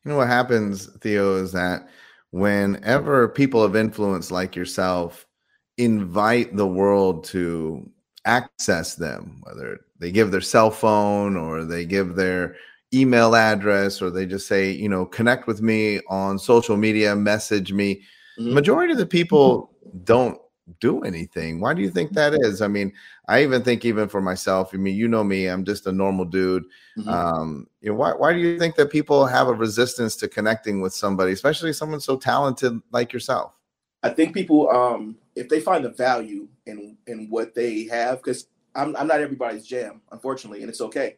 You 0.04 0.10
know 0.10 0.16
what 0.16 0.26
happens, 0.26 0.86
Theo, 1.00 1.36
is 1.36 1.52
that 1.52 1.88
whenever 2.30 3.28
people 3.28 3.62
of 3.62 3.76
influence 3.76 4.32
like 4.32 4.56
yourself 4.56 5.28
invite 5.76 6.56
the 6.56 6.66
world 6.66 7.22
to 7.26 7.88
access 8.24 8.96
them, 8.96 9.40
whether 9.44 9.78
they 10.00 10.10
give 10.10 10.32
their 10.32 10.40
cell 10.40 10.72
phone 10.72 11.36
or 11.36 11.64
they 11.64 11.84
give 11.84 12.16
their 12.16 12.56
email 12.92 13.36
address 13.36 14.02
or 14.02 14.10
they 14.10 14.26
just 14.26 14.48
say, 14.48 14.72
you 14.72 14.88
know, 14.88 15.06
connect 15.06 15.46
with 15.46 15.62
me 15.62 16.00
on 16.08 16.36
social 16.36 16.76
media, 16.76 17.14
message 17.14 17.72
me 17.72 18.02
Mm-hmm. 18.38 18.54
Majority 18.54 18.92
of 18.92 18.98
the 18.98 19.06
people 19.06 19.70
don't 20.04 20.38
do 20.80 21.00
anything. 21.02 21.60
Why 21.60 21.74
do 21.74 21.82
you 21.82 21.90
think 21.90 22.12
that 22.12 22.34
is? 22.34 22.60
I 22.60 22.68
mean, 22.68 22.92
I 23.26 23.42
even 23.42 23.62
think 23.62 23.84
even 23.84 24.08
for 24.08 24.20
myself. 24.20 24.70
I 24.72 24.76
mean, 24.76 24.96
you 24.96 25.08
know 25.08 25.24
me. 25.24 25.46
I'm 25.46 25.64
just 25.64 25.86
a 25.86 25.92
normal 25.92 26.24
dude. 26.24 26.64
Mm-hmm. 26.98 27.08
Um, 27.08 27.66
you 27.80 27.90
know, 27.90 27.96
why 27.96 28.12
why 28.12 28.32
do 28.32 28.38
you 28.38 28.58
think 28.58 28.76
that 28.76 28.90
people 28.90 29.26
have 29.26 29.48
a 29.48 29.54
resistance 29.54 30.14
to 30.16 30.28
connecting 30.28 30.80
with 30.80 30.94
somebody, 30.94 31.32
especially 31.32 31.72
someone 31.72 32.00
so 32.00 32.16
talented 32.16 32.80
like 32.92 33.12
yourself? 33.12 33.52
I 34.02 34.10
think 34.10 34.34
people, 34.34 34.70
um, 34.70 35.16
if 35.34 35.48
they 35.48 35.60
find 35.60 35.84
the 35.84 35.90
value 35.90 36.48
in 36.66 36.96
in 37.06 37.28
what 37.30 37.54
they 37.54 37.84
have, 37.84 38.18
because 38.18 38.46
I'm 38.74 38.94
I'm 38.96 39.06
not 39.06 39.20
everybody's 39.20 39.66
jam, 39.66 40.02
unfortunately, 40.12 40.60
and 40.60 40.68
it's 40.68 40.80
okay. 40.80 41.16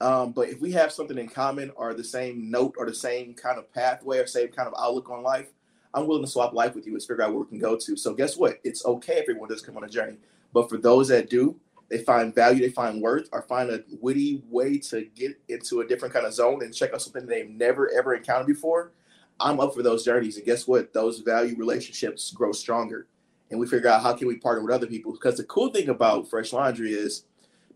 Um, 0.00 0.30
but 0.30 0.48
if 0.48 0.60
we 0.60 0.70
have 0.72 0.92
something 0.92 1.18
in 1.18 1.28
common 1.28 1.72
or 1.74 1.92
the 1.92 2.04
same 2.04 2.50
note 2.50 2.76
or 2.78 2.86
the 2.86 2.94
same 2.94 3.34
kind 3.34 3.58
of 3.58 3.72
pathway 3.72 4.18
or 4.18 4.28
same 4.28 4.48
kind 4.48 4.68
of 4.68 4.74
outlook 4.78 5.10
on 5.10 5.24
life, 5.24 5.48
I'm 5.94 6.06
willing 6.06 6.24
to 6.24 6.30
swap 6.30 6.52
life 6.52 6.74
with 6.74 6.86
you 6.86 6.92
and 6.92 7.02
figure 7.02 7.22
out 7.22 7.32
where 7.32 7.40
we 7.40 7.48
can 7.48 7.58
go 7.58 7.76
to. 7.76 7.96
So 7.96 8.14
guess 8.14 8.36
what? 8.36 8.58
It's 8.64 8.84
okay 8.84 9.14
if 9.14 9.22
everyone 9.22 9.48
does 9.48 9.62
come 9.62 9.76
on 9.76 9.84
a 9.84 9.88
journey. 9.88 10.18
But 10.52 10.68
for 10.68 10.76
those 10.76 11.08
that 11.08 11.30
do, 11.30 11.56
they 11.88 11.98
find 11.98 12.34
value, 12.34 12.60
they 12.60 12.70
find 12.70 13.00
worth, 13.00 13.28
or 13.32 13.42
find 13.42 13.70
a 13.70 13.82
witty 14.00 14.42
way 14.50 14.78
to 14.78 15.06
get 15.14 15.40
into 15.48 15.80
a 15.80 15.86
different 15.86 16.12
kind 16.12 16.26
of 16.26 16.34
zone 16.34 16.62
and 16.62 16.74
check 16.74 16.92
out 16.92 17.00
something 17.00 17.26
they've 17.26 17.48
never 17.48 17.90
ever 17.90 18.14
encountered 18.14 18.46
before, 18.46 18.92
I'm 19.40 19.60
up 19.60 19.74
for 19.74 19.82
those 19.82 20.04
journeys. 20.04 20.36
And 20.36 20.44
guess 20.44 20.66
what? 20.66 20.92
Those 20.92 21.20
value 21.20 21.56
relationships 21.56 22.30
grow 22.32 22.52
stronger. 22.52 23.06
And 23.50 23.58
we 23.58 23.66
figure 23.66 23.88
out 23.88 24.02
how 24.02 24.12
can 24.12 24.28
we 24.28 24.36
partner 24.36 24.62
with 24.62 24.74
other 24.74 24.86
people. 24.86 25.12
Because 25.12 25.38
the 25.38 25.44
cool 25.44 25.70
thing 25.70 25.88
about 25.88 26.28
Phresh 26.28 26.52
Laundry 26.52 26.92
is 26.92 27.24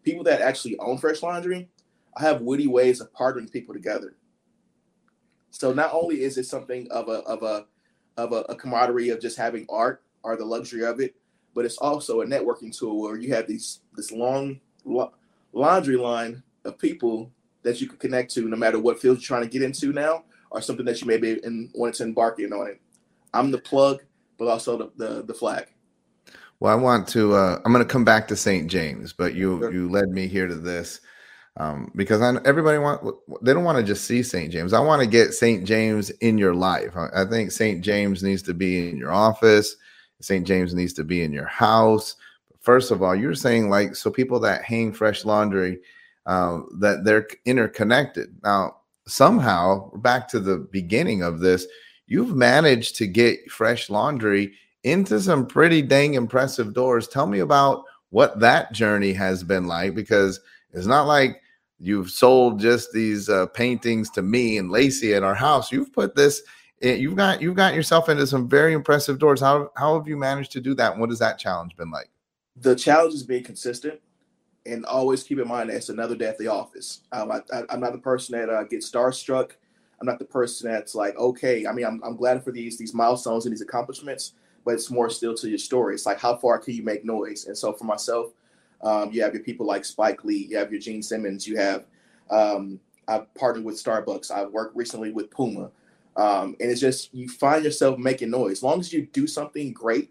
people 0.03 0.25
that 0.25 0.43
actually 0.43 0.79
own 0.79 0.99
Phresh 0.99 1.23
Laundry, 1.23 1.69
I 2.17 2.23
have 2.23 2.43
witty 2.43 2.67
ways 2.67 3.01
of 3.01 3.13
partnering 3.15 3.51
people 3.51 3.73
together. 3.73 4.17
So 5.51 5.73
not 5.73 5.93
only 5.93 6.23
is 6.23 6.37
it 6.37 6.47
something 6.47 6.91
of 6.91 7.09
a 7.09 7.21
of 7.21 7.43
a 7.43 7.67
of 8.17 8.33
a, 8.33 8.41
a 8.49 8.55
camaraderie 8.55 9.11
of 9.11 9.21
just 9.21 9.37
having 9.37 9.67
art 9.69 10.03
or 10.23 10.37
the 10.37 10.45
luxury 10.45 10.85
of 10.85 11.01
it, 11.01 11.15
but 11.55 11.65
it's 11.65 11.79
also 11.79 12.21
a 12.21 12.27
networking 12.27 12.77
tool 12.77 13.01
where 13.01 13.17
you 13.17 13.35
have 13.35 13.47
these 13.47 13.81
this 13.95 14.13
long 14.13 14.61
laundry 15.53 15.97
line 15.97 16.43
of 16.65 16.79
people 16.79 17.31
that 17.63 17.81
you 17.81 17.87
can 17.87 17.99
connect 17.99 18.33
to 18.35 18.49
no 18.49 18.57
matter 18.57 18.79
what 18.79 19.01
field 19.01 19.19
you're 19.19 19.23
trying 19.23 19.43
to 19.43 19.49
get 19.49 19.63
into 19.63 19.93
now 19.93 20.25
or 20.51 20.61
something 20.61 20.85
that 20.85 21.01
you 21.01 21.07
may 21.07 21.17
be 21.17 21.41
in, 21.45 21.71
want 21.75 21.95
to 21.95 22.03
embark 22.03 22.39
in 22.41 22.53
on 22.53 22.67
it. 22.67 22.81
I'm 23.33 23.51
the 23.51 23.59
plug, 23.59 24.03
but 24.39 24.49
also 24.49 24.77
the 24.77 24.91
the, 24.97 25.23
the 25.23 25.35
flag. 25.35 25.67
Well, 26.61 26.73
I 26.73 26.77
want 26.77 27.09
to. 27.09 27.35
Uh, 27.35 27.61
I'm 27.65 27.73
going 27.73 27.85
to 27.85 27.93
come 27.93 28.05
back 28.05 28.29
to 28.29 28.37
St. 28.37 28.71
James, 28.71 29.13
but 29.13 29.35
you 29.35 29.59
sure. 29.59 29.73
you 29.73 29.91
led 29.91 30.11
me 30.11 30.29
here 30.29 30.47
to 30.47 30.55
this 30.55 31.01
um, 31.59 31.93
because 31.95 32.23
I, 32.23 32.35
everybody 32.45 32.79
want 32.79 33.03
they 33.43 33.53
don't 33.53 33.65
want 33.65 33.79
to 33.79 33.85
just 33.85 34.05
see 34.05 34.23
St. 34.23 34.51
James. 34.51 34.73
I 34.73 34.81
want 34.81 35.01
to 35.01 35.07
get 35.07 35.35
St. 35.35 35.65
James 35.65 36.11
in 36.11 36.39
your 36.39 36.55
life. 36.55 36.97
I, 36.97 37.23
I 37.23 37.25
think 37.27 37.53
St. 37.53 37.83
James 37.85 38.23
needs 38.23 38.43
to 38.43 38.55
be 38.55 38.89
in 38.89 38.97
your 38.97 39.13
office. 39.13 39.77
St. 40.21 40.47
James 40.47 40.75
needs 40.75 40.93
to 40.95 41.05
be 41.05 41.23
in 41.23 41.33
your 41.33 41.47
house. 41.47 42.17
First 42.61 42.91
of 42.91 43.03
all, 43.03 43.15
you're 43.15 43.35
saying 43.35 43.69
like 43.69 43.97
so 43.97 44.11
people 44.11 44.41
that 44.41 44.65
hang 44.65 44.93
fresh 44.93 45.25
laundry 45.25 45.81
uh, 46.27 46.61
that 46.79 47.05
they're 47.05 47.29
interconnected. 47.45 48.35
Now, 48.43 48.77
somehow, 49.07 49.91
back 49.97 50.29
to 50.29 50.41
the 50.41 50.59
beginning 50.59 51.23
of 51.23 51.41
this, 51.41 51.67
you've 52.07 52.37
managed 52.37 52.97
to 52.97 53.07
get 53.07 53.51
fresh 53.51 53.91
laundry 53.91 54.53
into 54.85 55.21
some 55.21 55.47
pretty 55.47 55.83
dang 55.83 56.15
impressive 56.15 56.73
doors. 56.73 57.09
Tell 57.09 57.27
me 57.27 57.41
about 57.41 57.85
what 58.11 58.39
that 58.41 58.73
journey 58.73 59.13
has 59.13 59.43
been 59.43 59.67
like 59.67 59.95
because 59.95 60.41
it's 60.73 60.87
not 60.87 61.07
like 61.07 61.41
you've 61.79 62.11
sold 62.11 62.61
just 62.61 62.93
these 62.93 63.29
uh, 63.29 63.47
paintings 63.47 64.11
to 64.11 64.23
me 64.23 64.59
and 64.59 64.71
Lacey 64.71 65.15
at 65.15 65.23
our 65.23 65.35
house. 65.35 65.73
You've 65.73 65.93
put 65.93 66.15
this 66.15 66.43
you've 66.83 67.17
got 67.17 67.41
you've 67.41 67.57
got 67.57 67.75
yourself 67.75 68.09
into 68.09 68.27
some 68.27 68.49
very 68.49 68.73
impressive 68.73 69.19
doors. 69.19 69.41
How 69.41 69.71
how 69.77 69.97
have 69.97 70.09
you 70.09 70.17
managed 70.17 70.53
to 70.53 70.61
do 70.61 70.75
that? 70.75 70.93
And 70.93 71.01
what 71.01 71.11
has 71.11 71.19
that 71.21 71.39
challenge 71.39 71.77
been 71.77 71.91
like? 71.91 72.11
The 72.57 72.75
challenge 72.75 73.15
is 73.15 73.23
being 73.23 73.45
consistent 73.45 74.01
and 74.67 74.85
always 74.87 75.23
keep 75.23 75.39
in 75.39 75.49
mind 75.49 75.71
that 75.71 75.77
it's 75.77 75.89
another 75.89 76.15
day 76.15 76.27
at 76.27 76.39
the 76.39 76.49
office. 76.49 77.01
Um, 77.11 77.33
I, 77.33 77.41
am 77.71 77.81
not 77.81 77.93
the 77.93 77.99
person 77.99 78.39
that 78.39 78.51
uh, 78.51 78.65
gets 78.65 78.91
starstruck. 78.91 79.53
I'm 80.01 80.07
not 80.07 80.19
the 80.19 80.25
person 80.25 80.71
that's 80.71 80.95
like, 80.95 81.17
okay. 81.17 81.67
I 81.67 81.73
mean, 81.73 81.87
I'm, 81.87 82.01
I'm 82.05 82.17
glad 82.17 82.45
for 82.45 82.53
these 82.53 82.79
these 82.79 82.95
milestones 82.95 83.47
and 83.47 83.53
these 83.53 83.63
accomplishments, 83.63 84.35
but 84.65 84.75
it's 84.75 84.91
more 84.91 85.09
still 85.09 85.35
to 85.37 85.49
your 85.49 85.59
story. 85.59 85.95
It's 85.95 86.07
like 86.07 86.19
how 86.19 86.37
far 86.37 86.59
can 86.59 86.75
you 86.75 86.83
make 86.83 87.05
noise? 87.05 87.47
And 87.47 87.57
so 87.57 87.73
for 87.73 87.85
myself, 87.85 88.33
um, 88.83 89.13
you 89.13 89.23
have 89.23 89.35
your 89.35 89.43
people 89.43 89.67
like 89.67 89.85
Spike 89.85 90.25
Lee, 90.25 90.47
you 90.51 90.57
have 90.57 90.71
your 90.71 90.81
Gene 90.81 91.03
Simmons, 91.03 91.47
you 91.47 91.57
have 91.57 91.85
um, 92.31 92.81
I've 93.09 93.33
partnered 93.35 93.65
with 93.65 93.83
Starbucks. 93.83 94.31
I've 94.31 94.51
worked 94.51 94.77
recently 94.77 95.13
with 95.13 95.31
Puma. 95.31 95.71
Um, 96.17 96.57
and 96.61 96.71
it's 96.71 96.81
just 96.81 97.13
you 97.15 97.29
find 97.29 97.65
yourself 97.65 97.99
making 97.99 98.31
noise. 98.31 98.59
As 98.59 98.63
long 98.63 98.81
as 98.81 98.93
you 98.93 99.07
do 99.13 99.27
something 99.27 99.73
great, 99.73 100.11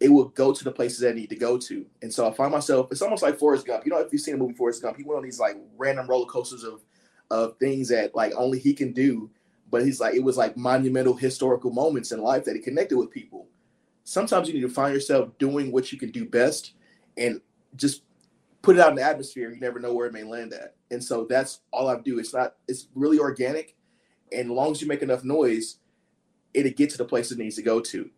it 0.00 0.08
will 0.08 0.28
go 0.28 0.52
to 0.52 0.64
the 0.64 0.72
places 0.72 1.00
that 1.00 1.14
need 1.14 1.30
to 1.30 1.36
go 1.36 1.58
to. 1.58 1.86
And 2.02 2.12
so 2.12 2.28
I 2.28 2.32
find 2.32 2.50
myself, 2.50 2.88
it's 2.90 3.02
almost 3.02 3.22
like 3.22 3.38
Forrest 3.38 3.66
Gump. 3.66 3.84
You 3.84 3.92
know, 3.92 4.00
if 4.00 4.12
you've 4.12 4.22
seen 4.22 4.34
the 4.34 4.40
movie 4.40 4.54
Forrest 4.54 4.82
Gump, 4.82 4.96
he 4.96 5.04
went 5.04 5.18
on 5.18 5.24
these 5.24 5.38
like 5.38 5.56
random 5.76 6.08
roller 6.08 6.26
coasters 6.26 6.64
of 6.64 6.82
of 7.30 7.56
things 7.58 7.88
that 7.88 8.14
like 8.14 8.32
only 8.36 8.58
he 8.58 8.74
can 8.74 8.92
do. 8.92 9.30
But 9.70 9.84
he's 9.86 10.00
like, 10.00 10.14
it 10.14 10.22
was 10.22 10.36
like 10.36 10.56
monumental 10.56 11.14
historical 11.14 11.70
moments 11.70 12.12
in 12.12 12.20
life 12.20 12.44
that 12.44 12.56
he 12.56 12.60
connected 12.60 12.98
with 12.98 13.10
people. 13.10 13.46
Sometimes 14.04 14.48
you 14.48 14.54
need 14.54 14.60
to 14.62 14.68
find 14.68 14.92
yourself 14.92 15.30
doing 15.38 15.72
what 15.72 15.92
you 15.92 15.98
can 15.98 16.10
do 16.10 16.26
best 16.26 16.72
and 17.16 17.40
just 17.76 18.02
put 18.62 18.76
it 18.76 18.80
out 18.80 18.90
in 18.90 18.96
the 18.96 19.02
atmosphere. 19.02 19.50
You 19.50 19.60
never 19.60 19.80
know 19.80 19.92
where 19.94 20.06
it 20.06 20.12
may 20.12 20.22
land 20.22 20.52
at. 20.52 20.76
And 20.90 21.02
so 21.02 21.26
that's 21.28 21.60
all 21.72 21.88
I 21.88 21.98
do. 21.98 22.18
It's 22.18 22.34
not, 22.34 22.54
it's 22.68 22.88
really 22.94 23.18
organic 23.18 23.76
and 24.32 24.50
as 24.50 24.56
long 24.56 24.72
as 24.72 24.82
you 24.82 24.88
make 24.88 25.02
enough 25.02 25.24
noise, 25.24 25.76
it'll 26.54 26.72
get 26.72 26.90
to 26.90 26.98
the 26.98 27.04
place 27.04 27.30
it 27.30 27.38
needs 27.38 27.56
to 27.56 27.62
go 27.62 27.80
to. 27.80 28.10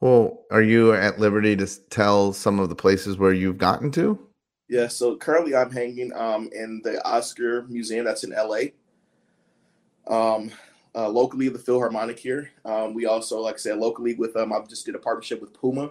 Well, 0.00 0.44
are 0.50 0.62
you 0.62 0.92
at 0.92 1.18
liberty 1.18 1.56
to 1.56 1.66
tell 1.88 2.32
some 2.32 2.58
of 2.58 2.68
the 2.68 2.74
places 2.74 3.16
where 3.16 3.32
you've 3.32 3.58
gotten 3.58 3.90
to? 3.92 4.18
Yeah, 4.68 4.88
so 4.88 5.16
currently 5.16 5.54
I'm 5.54 5.70
hanging 5.70 6.12
um, 6.14 6.50
in 6.52 6.80
the 6.84 7.02
Oscar 7.06 7.62
Museum 7.68 8.04
that's 8.04 8.24
in 8.24 8.30
LA. 8.30 8.72
Um, 10.06 10.50
uh, 10.94 11.08
locally, 11.08 11.48
the 11.48 11.58
Philharmonic 11.58 12.18
here. 12.18 12.50
Um, 12.64 12.94
we 12.94 13.06
also, 13.06 13.40
like 13.40 13.54
I 13.54 13.58
said, 13.58 13.78
locally 13.78 14.14
with 14.14 14.36
um, 14.36 14.52
I've 14.52 14.68
just 14.68 14.86
did 14.86 14.94
a 14.94 14.98
partnership 14.98 15.40
with 15.40 15.54
Puma, 15.54 15.90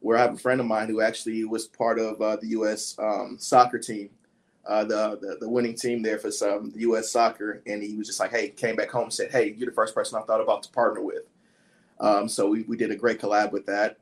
where 0.00 0.18
I 0.18 0.22
have 0.22 0.34
a 0.34 0.38
friend 0.38 0.60
of 0.60 0.66
mine 0.66 0.88
who 0.88 1.00
actually 1.00 1.44
was 1.44 1.66
part 1.68 1.98
of 1.98 2.20
uh, 2.20 2.36
the 2.36 2.48
U.S. 2.48 2.96
Um, 2.98 3.36
soccer 3.38 3.78
team 3.78 4.10
uh, 4.66 4.84
the, 4.84 5.18
the, 5.20 5.36
the 5.40 5.48
winning 5.48 5.74
team 5.74 6.02
there 6.02 6.18
for 6.18 6.30
some 6.30 6.70
the 6.70 6.80
U.S. 6.80 7.10
soccer, 7.10 7.62
and 7.66 7.82
he 7.82 7.96
was 7.96 8.06
just 8.06 8.20
like, 8.20 8.30
"Hey," 8.30 8.50
came 8.50 8.76
back 8.76 8.90
home 8.90 9.04
and 9.04 9.12
said, 9.12 9.30
"Hey, 9.30 9.54
you're 9.56 9.68
the 9.68 9.74
first 9.74 9.94
person 9.94 10.18
I 10.18 10.24
thought 10.24 10.40
about 10.40 10.62
to 10.64 10.70
partner 10.70 11.02
with." 11.02 11.24
Um, 11.98 12.28
so 12.28 12.48
we, 12.48 12.62
we 12.62 12.76
did 12.76 12.90
a 12.90 12.96
great 12.96 13.20
collab 13.20 13.52
with 13.52 13.66
that. 13.66 13.98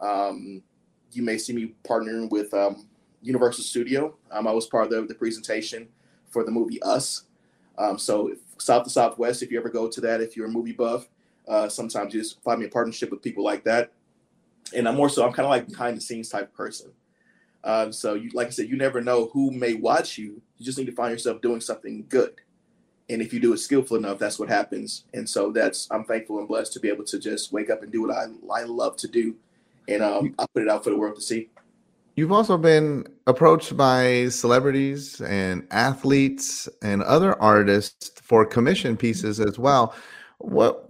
Um, 0.00 0.62
you 1.12 1.22
may 1.22 1.38
see 1.38 1.52
me 1.52 1.74
partnering 1.84 2.30
with 2.30 2.52
um, 2.54 2.86
Universal 3.22 3.64
Studio. 3.64 4.14
Um, 4.30 4.46
I 4.46 4.52
was 4.52 4.66
part 4.66 4.84
of 4.84 4.90
the, 4.90 5.02
the, 5.02 5.14
presentation 5.14 5.88
for 6.30 6.44
the 6.44 6.50
movie 6.50 6.80
Us. 6.82 7.24
Um, 7.76 7.98
so 7.98 8.28
if, 8.28 8.38
South 8.58 8.84
to 8.84 8.90
Southwest, 8.90 9.42
if 9.42 9.50
you 9.50 9.58
ever 9.58 9.68
go 9.68 9.88
to 9.88 10.00
that, 10.02 10.20
if 10.20 10.36
you're 10.36 10.46
a 10.46 10.50
movie 10.50 10.72
buff, 10.72 11.08
uh, 11.46 11.68
sometimes 11.68 12.14
you 12.14 12.20
just 12.20 12.42
find 12.42 12.60
me 12.60 12.66
a 12.66 12.70
partnership 12.70 13.10
with 13.10 13.22
people 13.22 13.44
like 13.44 13.64
that. 13.64 13.92
And 14.74 14.88
I'm 14.88 14.96
more 14.96 15.08
so 15.08 15.24
I'm 15.24 15.32
kind 15.32 15.46
of 15.46 15.50
like 15.50 15.68
behind 15.68 15.96
the 15.96 16.00
scenes 16.00 16.28
type 16.28 16.52
person. 16.54 16.90
Um, 17.64 17.92
so, 17.92 18.14
you, 18.14 18.30
like 18.32 18.46
I 18.46 18.50
said, 18.50 18.68
you 18.68 18.76
never 18.76 19.00
know 19.00 19.28
who 19.32 19.50
may 19.50 19.74
watch 19.74 20.18
you. 20.18 20.40
You 20.56 20.64
just 20.64 20.78
need 20.78 20.86
to 20.86 20.92
find 20.92 21.10
yourself 21.10 21.40
doing 21.40 21.60
something 21.60 22.04
good. 22.08 22.34
And 23.08 23.20
if 23.20 23.32
you 23.32 23.40
do 23.40 23.52
it 23.52 23.58
skillful 23.58 23.96
enough, 23.96 24.18
that's 24.18 24.38
what 24.38 24.48
happens. 24.48 25.04
And 25.14 25.28
so 25.28 25.52
that's 25.52 25.88
I'm 25.90 26.04
thankful 26.04 26.38
and 26.38 26.48
blessed 26.48 26.72
to 26.74 26.80
be 26.80 26.88
able 26.88 27.04
to 27.04 27.18
just 27.18 27.52
wake 27.52 27.70
up 27.70 27.82
and 27.82 27.92
do 27.92 28.02
what 28.02 28.16
I, 28.16 28.26
I 28.52 28.64
love 28.64 28.96
to 28.98 29.08
do. 29.08 29.34
And 29.88 30.02
um, 30.02 30.34
I 30.38 30.46
put 30.52 30.62
it 30.62 30.68
out 30.68 30.84
for 30.84 30.90
the 30.90 30.96
world 30.96 31.16
to 31.16 31.22
see. 31.22 31.48
You've 32.16 32.32
also 32.32 32.56
been 32.56 33.06
approached 33.26 33.76
by 33.76 34.28
celebrities 34.30 35.20
and 35.20 35.66
athletes 35.70 36.68
and 36.82 37.02
other 37.02 37.40
artists 37.42 38.10
for 38.20 38.46
commission 38.46 38.96
pieces 38.96 39.38
as 39.38 39.58
well. 39.58 39.94
What 40.38 40.85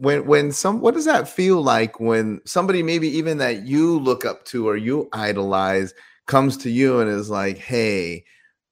when 0.00 0.24
when 0.24 0.50
some 0.50 0.80
what 0.80 0.94
does 0.94 1.04
that 1.04 1.28
feel 1.28 1.62
like 1.62 2.00
when 2.00 2.40
somebody 2.46 2.82
maybe 2.82 3.06
even 3.06 3.36
that 3.36 3.66
you 3.66 3.98
look 3.98 4.24
up 4.24 4.46
to 4.46 4.66
or 4.66 4.76
you 4.76 5.08
idolize 5.12 5.92
comes 6.26 6.56
to 6.56 6.70
you 6.70 7.00
and 7.00 7.10
is 7.10 7.28
like 7.28 7.58
hey 7.58 8.24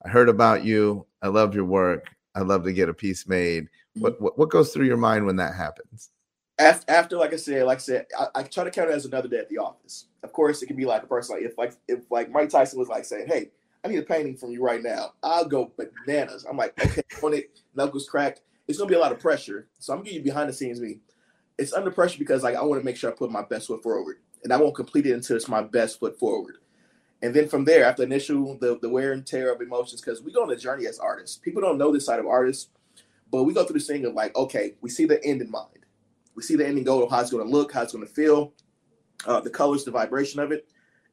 i 0.04 0.08
heard 0.08 0.28
about 0.28 0.64
you. 0.64 1.04
I 1.20 1.28
love 1.28 1.54
your 1.54 1.64
work. 1.64 2.06
I'd 2.34 2.46
love 2.46 2.64
to 2.64 2.72
get 2.72 2.88
a 2.88 2.94
piece 2.94 3.28
made. 3.28 3.64
Mm-hmm. 3.64 4.00
what, 4.00 4.20
what, 4.20 4.38
what 4.38 4.48
goes 4.48 4.72
through 4.72 4.86
your 4.86 4.96
mind 4.96 5.26
when 5.26 5.36
that 5.36 5.54
happens? 5.54 6.10
After, 6.58 6.90
after 6.90 7.16
like 7.16 7.32
i 7.32 7.36
said 7.36 7.64
like 7.66 7.78
i 7.78 7.80
said 7.80 8.06
I, 8.18 8.26
I, 8.36 8.42
try 8.42 8.64
to 8.64 8.70
count 8.70 8.90
it 8.90 8.94
as 8.94 9.04
another 9.04 9.28
day 9.28 9.38
at 9.38 9.48
the 9.50 9.58
office. 9.58 10.06
Of 10.22 10.32
course 10.32 10.62
it 10.62 10.66
can 10.66 10.76
be 10.76 10.86
like 10.86 11.02
a 11.02 11.06
person 11.06 11.36
like 11.36 11.44
if 11.44 11.58
like 11.58 11.74
if 11.88 12.10
like 12.10 12.30
mike 12.30 12.48
tyson 12.48 12.78
was 12.78 12.88
like 12.88 13.04
saying 13.04 13.26
hey 13.28 13.50
i 13.84 13.88
need 13.88 13.98
a 13.98 14.02
painting 14.02 14.36
from 14.36 14.50
you 14.50 14.62
right 14.62 14.82
now. 14.82 15.12
I'll 15.22 15.44
go 15.44 15.72
bananas. 15.76 16.46
I'm 16.48 16.56
like 16.56 16.72
okay 16.82 17.02
on 17.22 17.34
it. 17.34 17.60
Knuckles 17.74 18.08
cracked. 18.08 18.40
It's 18.66 18.78
gonna 18.78 18.88
be 18.88 18.96
a 18.96 18.98
lot 18.98 19.12
of 19.12 19.20
pressure. 19.20 19.68
So 19.78 19.92
i'm 19.92 19.98
gonna 19.98 20.10
give 20.10 20.14
you 20.14 20.22
behind 20.22 20.48
the 20.48 20.54
scenes 20.54 20.80
me 20.80 21.00
it's 21.58 21.72
under 21.72 21.90
pressure 21.90 22.18
because 22.18 22.42
like 22.42 22.54
I 22.54 22.62
want 22.62 22.80
to 22.80 22.84
make 22.84 22.96
sure 22.96 23.10
I 23.10 23.14
put 23.14 23.30
my 23.30 23.42
best 23.42 23.66
foot 23.66 23.82
forward, 23.82 24.18
and 24.44 24.52
I 24.52 24.56
won't 24.56 24.76
complete 24.76 25.06
it 25.06 25.12
until 25.12 25.36
it's 25.36 25.48
my 25.48 25.62
best 25.62 25.98
foot 25.98 26.18
forward. 26.18 26.58
And 27.20 27.34
then 27.34 27.48
from 27.48 27.64
there, 27.64 27.84
after 27.84 28.04
initial 28.04 28.56
the, 28.58 28.78
the 28.80 28.88
wear 28.88 29.12
and 29.12 29.26
tear 29.26 29.52
of 29.52 29.60
emotions, 29.60 30.00
because 30.00 30.22
we 30.22 30.32
go 30.32 30.44
on 30.44 30.50
a 30.50 30.56
journey 30.56 30.86
as 30.86 31.00
artists. 31.00 31.36
People 31.36 31.60
don't 31.60 31.78
know 31.78 31.92
this 31.92 32.06
side 32.06 32.20
of 32.20 32.26
artists, 32.26 32.70
but 33.32 33.42
we 33.42 33.52
go 33.52 33.64
through 33.64 33.74
this 33.74 33.88
thing 33.88 34.04
of 34.04 34.14
like, 34.14 34.34
okay, 34.36 34.74
we 34.80 34.88
see 34.88 35.04
the 35.04 35.22
end 35.24 35.42
in 35.42 35.50
mind. 35.50 35.84
We 36.36 36.44
see 36.44 36.54
the 36.54 36.66
ending 36.66 36.84
goal 36.84 37.02
of 37.02 37.10
how 37.10 37.20
it's 37.20 37.32
going 37.32 37.44
to 37.44 37.52
look, 37.52 37.72
how 37.72 37.82
it's 37.82 37.92
going 37.92 38.06
to 38.06 38.12
feel, 38.12 38.52
uh, 39.26 39.40
the 39.40 39.50
colors, 39.50 39.84
the 39.84 39.90
vibration 39.90 40.38
of 40.38 40.52
it, 40.52 40.68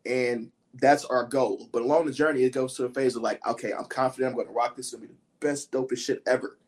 and 0.06 0.52
that's 0.76 1.06
our 1.06 1.24
goal. 1.24 1.68
But 1.72 1.82
along 1.82 2.06
the 2.06 2.12
journey, 2.12 2.44
it 2.44 2.54
goes 2.54 2.76
to 2.76 2.86
a 2.86 2.90
phase 2.90 3.16
of 3.16 3.24
like, 3.24 3.46
okay, 3.48 3.74
I'm 3.74 3.86
confident 3.86 4.30
I'm 4.30 4.36
going 4.36 4.48
to 4.48 4.54
rock 4.54 4.76
this. 4.76 4.88
It's 4.88 4.96
going 4.96 5.08
to 5.08 5.14
be 5.14 5.16
the 5.16 5.48
best, 5.48 5.72
dopest 5.72 5.98
shit 5.98 6.22
ever 6.28 6.60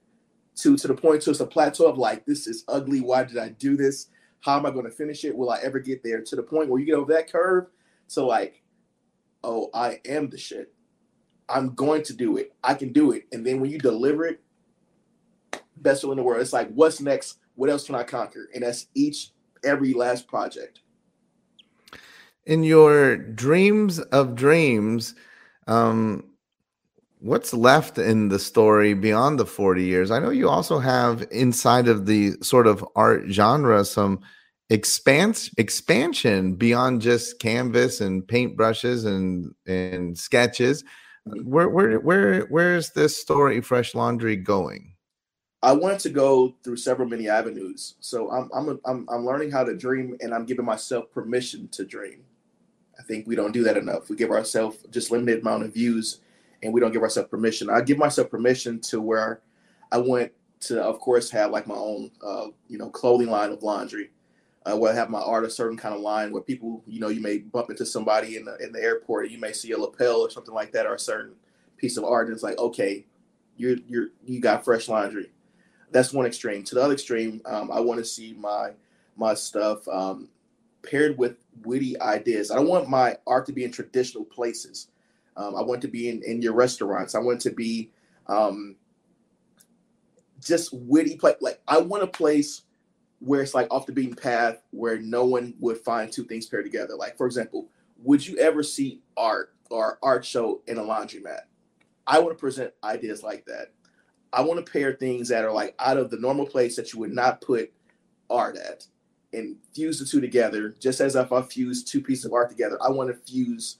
to 0.57 0.77
to 0.77 0.87
the 0.87 0.93
point 0.93 1.21
to 1.23 1.31
it's 1.31 1.39
a 1.39 1.45
plateau 1.45 1.87
of 1.87 1.97
like 1.97 2.25
this 2.25 2.47
is 2.47 2.63
ugly. 2.67 3.01
Why 3.01 3.23
did 3.23 3.37
I 3.37 3.49
do 3.49 3.77
this? 3.77 4.07
How 4.41 4.57
am 4.57 4.65
I 4.65 4.71
going 4.71 4.85
to 4.85 4.91
finish 4.91 5.25
it? 5.25 5.35
Will 5.35 5.49
I 5.49 5.59
ever 5.63 5.79
get 5.79 6.03
there? 6.03 6.21
To 6.21 6.35
the 6.35 6.43
point 6.43 6.69
where 6.69 6.79
you 6.79 6.85
get 6.85 6.95
over 6.95 7.13
that 7.13 7.31
curve 7.31 7.67
to 8.09 8.23
like, 8.23 8.63
oh, 9.43 9.69
I 9.73 9.99
am 10.05 10.29
the 10.29 10.37
shit. 10.37 10.73
I'm 11.49 11.73
going 11.75 12.03
to 12.03 12.13
do 12.13 12.37
it. 12.37 12.53
I 12.63 12.73
can 12.75 12.93
do 12.93 13.11
it. 13.13 13.25
And 13.31 13.45
then 13.45 13.59
when 13.59 13.71
you 13.71 13.79
deliver 13.79 14.25
it, 14.25 14.41
best 15.77 16.03
in 16.03 16.15
the 16.15 16.23
world. 16.23 16.41
It's 16.41 16.53
like, 16.53 16.69
what's 16.73 17.01
next? 17.01 17.39
What 17.55 17.69
else 17.69 17.85
can 17.85 17.95
I 17.95 18.03
conquer? 18.03 18.49
And 18.53 18.63
that's 18.63 18.87
each 18.95 19.31
every 19.63 19.93
last 19.93 20.27
project. 20.27 20.81
in 22.47 22.63
your 22.63 23.17
dreams 23.17 23.99
of 23.99 24.33
dreams, 24.35 25.13
um, 25.67 26.23
what's 27.19 27.53
left 27.53 27.97
in 27.97 28.29
the 28.29 28.39
story 28.39 28.93
beyond 28.93 29.39
the 29.39 29.45
40 29.45 29.83
years? 29.83 30.11
I 30.11 30.19
know 30.19 30.29
you 30.29 30.49
also 30.49 30.79
have 30.79 31.25
inside 31.31 31.87
of 31.87 32.05
the 32.05 32.33
sort 32.41 32.67
of 32.67 32.85
art 32.95 33.25
genre 33.29 33.83
some 33.85 34.19
expanse 34.69 35.49
expansion 35.57 36.53
beyond 36.53 37.01
just 37.01 37.39
canvas 37.39 38.01
and 38.01 38.23
paintbrushes 38.23 39.05
and 39.05 39.53
and 39.65 40.17
sketches. 40.17 40.83
Mm-hmm. 41.27 41.49
Where 41.49 41.69
where 41.69 41.99
where 41.99 42.41
where 42.45 42.75
is 42.75 42.91
this 42.91 43.15
story 43.15 43.61
Phresh 43.61 43.95
Laundry 43.95 44.35
going? 44.35 44.93
I 45.63 45.71
wanted 45.71 45.99
to 46.01 46.09
go 46.09 46.55
through 46.63 46.77
several 46.77 47.07
many 47.07 47.27
avenues. 47.27 47.95
So 47.99 48.29
I'm 48.31 48.49
I'm 48.53 48.79
I'm 48.85 49.07
I'm 49.09 49.25
learning 49.25 49.51
how 49.51 49.63
to 49.63 49.75
dream 49.75 50.17
and 50.21 50.33
I'm 50.33 50.45
giving 50.45 50.65
myself 50.65 51.11
permission 51.11 51.67
to 51.69 51.85
dream. 51.85 52.21
I 52.99 53.03
think 53.03 53.27
we 53.27 53.35
don't 53.35 53.51
do 53.51 53.63
that 53.63 53.77
enough. 53.77 54.09
We 54.09 54.15
give 54.15 54.31
ourselves 54.31 54.77
just 54.89 55.11
limited 55.11 55.41
amount 55.41 55.63
of 55.63 55.73
views 55.73 56.19
and 56.63 56.73
we 56.73 56.81
don't 56.81 56.91
give 56.91 57.01
ourselves 57.01 57.29
permission. 57.29 57.69
I 57.69 57.81
give 57.81 57.97
myself 57.97 58.29
permission 58.29 58.79
to 58.81 59.01
where 59.01 59.41
I 59.91 59.97
want 59.97 60.31
to 60.59 60.83
of 60.83 60.99
course 60.99 61.29
have 61.29 61.51
like 61.51 61.67
my 61.67 61.75
own 61.75 62.11
uh, 62.25 62.47
you 62.67 62.77
know 62.77 62.89
clothing 62.89 63.29
line 63.29 63.51
of 63.51 63.63
laundry. 63.63 64.11
Uh, 64.65 64.75
where 64.75 64.91
I 64.91 64.95
have 64.95 65.09
my 65.09 65.21
art 65.21 65.45
a 65.45 65.49
certain 65.49 65.77
kind 65.77 65.95
of 65.95 66.01
line 66.01 66.29
where 66.29 66.41
people, 66.41 66.83
you 66.85 66.99
know, 66.99 67.07
you 67.07 67.21
may 67.21 67.37
bump 67.37 67.69
into 67.69 67.85
somebody 67.85 68.35
in 68.35 68.43
the 68.43 68.57
in 68.57 68.73
the 68.73 68.81
airport, 68.81 69.29
you 69.29 69.37
may 69.37 69.53
see 69.53 69.71
a 69.71 69.77
lapel 69.77 70.17
or 70.17 70.29
something 70.29 70.53
like 70.53 70.73
that, 70.73 70.85
or 70.85 70.95
a 70.95 70.99
certain 70.99 71.35
piece 71.77 71.95
of 71.95 72.03
art, 72.03 72.27
and 72.27 72.33
it's 72.33 72.43
like, 72.43 72.57
okay, 72.57 73.05
you're 73.55 73.77
you're 73.87 74.07
you 74.25 74.41
got 74.41 74.65
fresh 74.65 74.89
laundry 74.89 75.31
that's 75.91 76.13
one 76.13 76.25
extreme. 76.25 76.63
To 76.63 76.75
the 76.75 76.81
other 76.81 76.93
extreme, 76.93 77.41
um, 77.45 77.71
I 77.71 77.79
want 77.79 77.99
to 77.99 78.05
see 78.05 78.33
my 78.33 78.71
my 79.15 79.33
stuff 79.33 79.87
um, 79.87 80.29
paired 80.83 81.17
with 81.17 81.37
witty 81.63 81.99
ideas. 82.01 82.51
I 82.51 82.55
don't 82.55 82.67
want 82.67 82.89
my 82.89 83.17
art 83.25 83.45
to 83.47 83.53
be 83.53 83.63
in 83.63 83.71
traditional 83.71 84.23
places. 84.23 84.89
Um, 85.37 85.55
I 85.55 85.61
want 85.61 85.81
to 85.83 85.87
be 85.87 86.09
in, 86.09 86.21
in 86.23 86.41
your 86.41 86.53
restaurants. 86.53 87.15
I 87.15 87.19
want 87.19 87.39
to 87.41 87.51
be 87.51 87.91
um, 88.25 88.75
just 90.43 90.73
witty 90.73 91.15
play. 91.15 91.35
Like 91.39 91.61
I 91.67 91.77
want 91.77 92.03
a 92.03 92.07
place 92.07 92.63
where 93.19 93.41
it's 93.41 93.53
like 93.53 93.67
off 93.71 93.85
the 93.85 93.93
beaten 93.93 94.15
path, 94.15 94.57
where 94.71 94.99
no 94.99 95.25
one 95.25 95.53
would 95.59 95.77
find 95.77 96.11
two 96.11 96.23
things 96.23 96.47
paired 96.47 96.65
together. 96.65 96.95
Like 96.95 97.17
for 97.17 97.25
example, 97.27 97.69
would 98.03 98.25
you 98.25 98.37
ever 98.37 98.63
see 98.63 99.01
art 99.15 99.53
or 99.69 99.99
art 100.01 100.25
show 100.25 100.61
in 100.67 100.77
a 100.77 100.83
laundromat? 100.83 101.41
I 102.05 102.19
want 102.19 102.37
to 102.37 102.39
present 102.39 102.73
ideas 102.83 103.23
like 103.23 103.45
that. 103.45 103.73
I 104.33 104.41
want 104.41 104.63
to 104.63 104.71
pair 104.71 104.93
things 104.93 105.29
that 105.29 105.45
are 105.45 105.51
like 105.51 105.75
out 105.79 105.97
of 105.97 106.09
the 106.09 106.17
normal 106.17 106.45
place 106.45 106.75
that 106.75 106.93
you 106.93 106.99
would 106.99 107.13
not 107.13 107.41
put 107.41 107.71
art 108.29 108.57
at 108.57 108.85
and 109.33 109.57
fuse 109.73 109.99
the 109.99 110.05
two 110.05 110.21
together. 110.21 110.75
Just 110.79 110.99
as 111.01 111.15
if 111.15 111.31
I 111.31 111.41
fuse 111.41 111.83
two 111.83 112.01
pieces 112.01 112.25
of 112.25 112.33
art 112.33 112.49
together, 112.49 112.77
I 112.81 112.89
want 112.89 113.09
to 113.09 113.31
fuse 113.31 113.77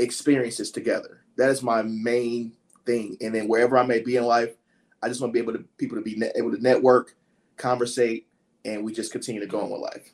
experiences 0.00 0.70
together. 0.70 1.24
That 1.36 1.50
is 1.50 1.62
my 1.62 1.82
main 1.82 2.52
thing. 2.86 3.16
And 3.20 3.34
then 3.34 3.48
wherever 3.48 3.76
I 3.78 3.86
may 3.86 4.00
be 4.00 4.16
in 4.16 4.24
life, 4.24 4.54
I 5.02 5.08
just 5.08 5.20
want 5.20 5.32
to 5.32 5.34
be 5.34 5.42
able 5.42 5.52
to 5.54 5.64
people 5.78 5.96
to 5.96 6.02
be 6.02 6.16
ne- 6.16 6.32
able 6.36 6.50
to 6.50 6.62
network, 6.62 7.16
conversate, 7.56 8.26
and 8.64 8.84
we 8.84 8.92
just 8.92 9.12
continue 9.12 9.40
to 9.40 9.46
go 9.46 9.60
on 9.60 9.70
with 9.70 9.80
life. 9.80 10.12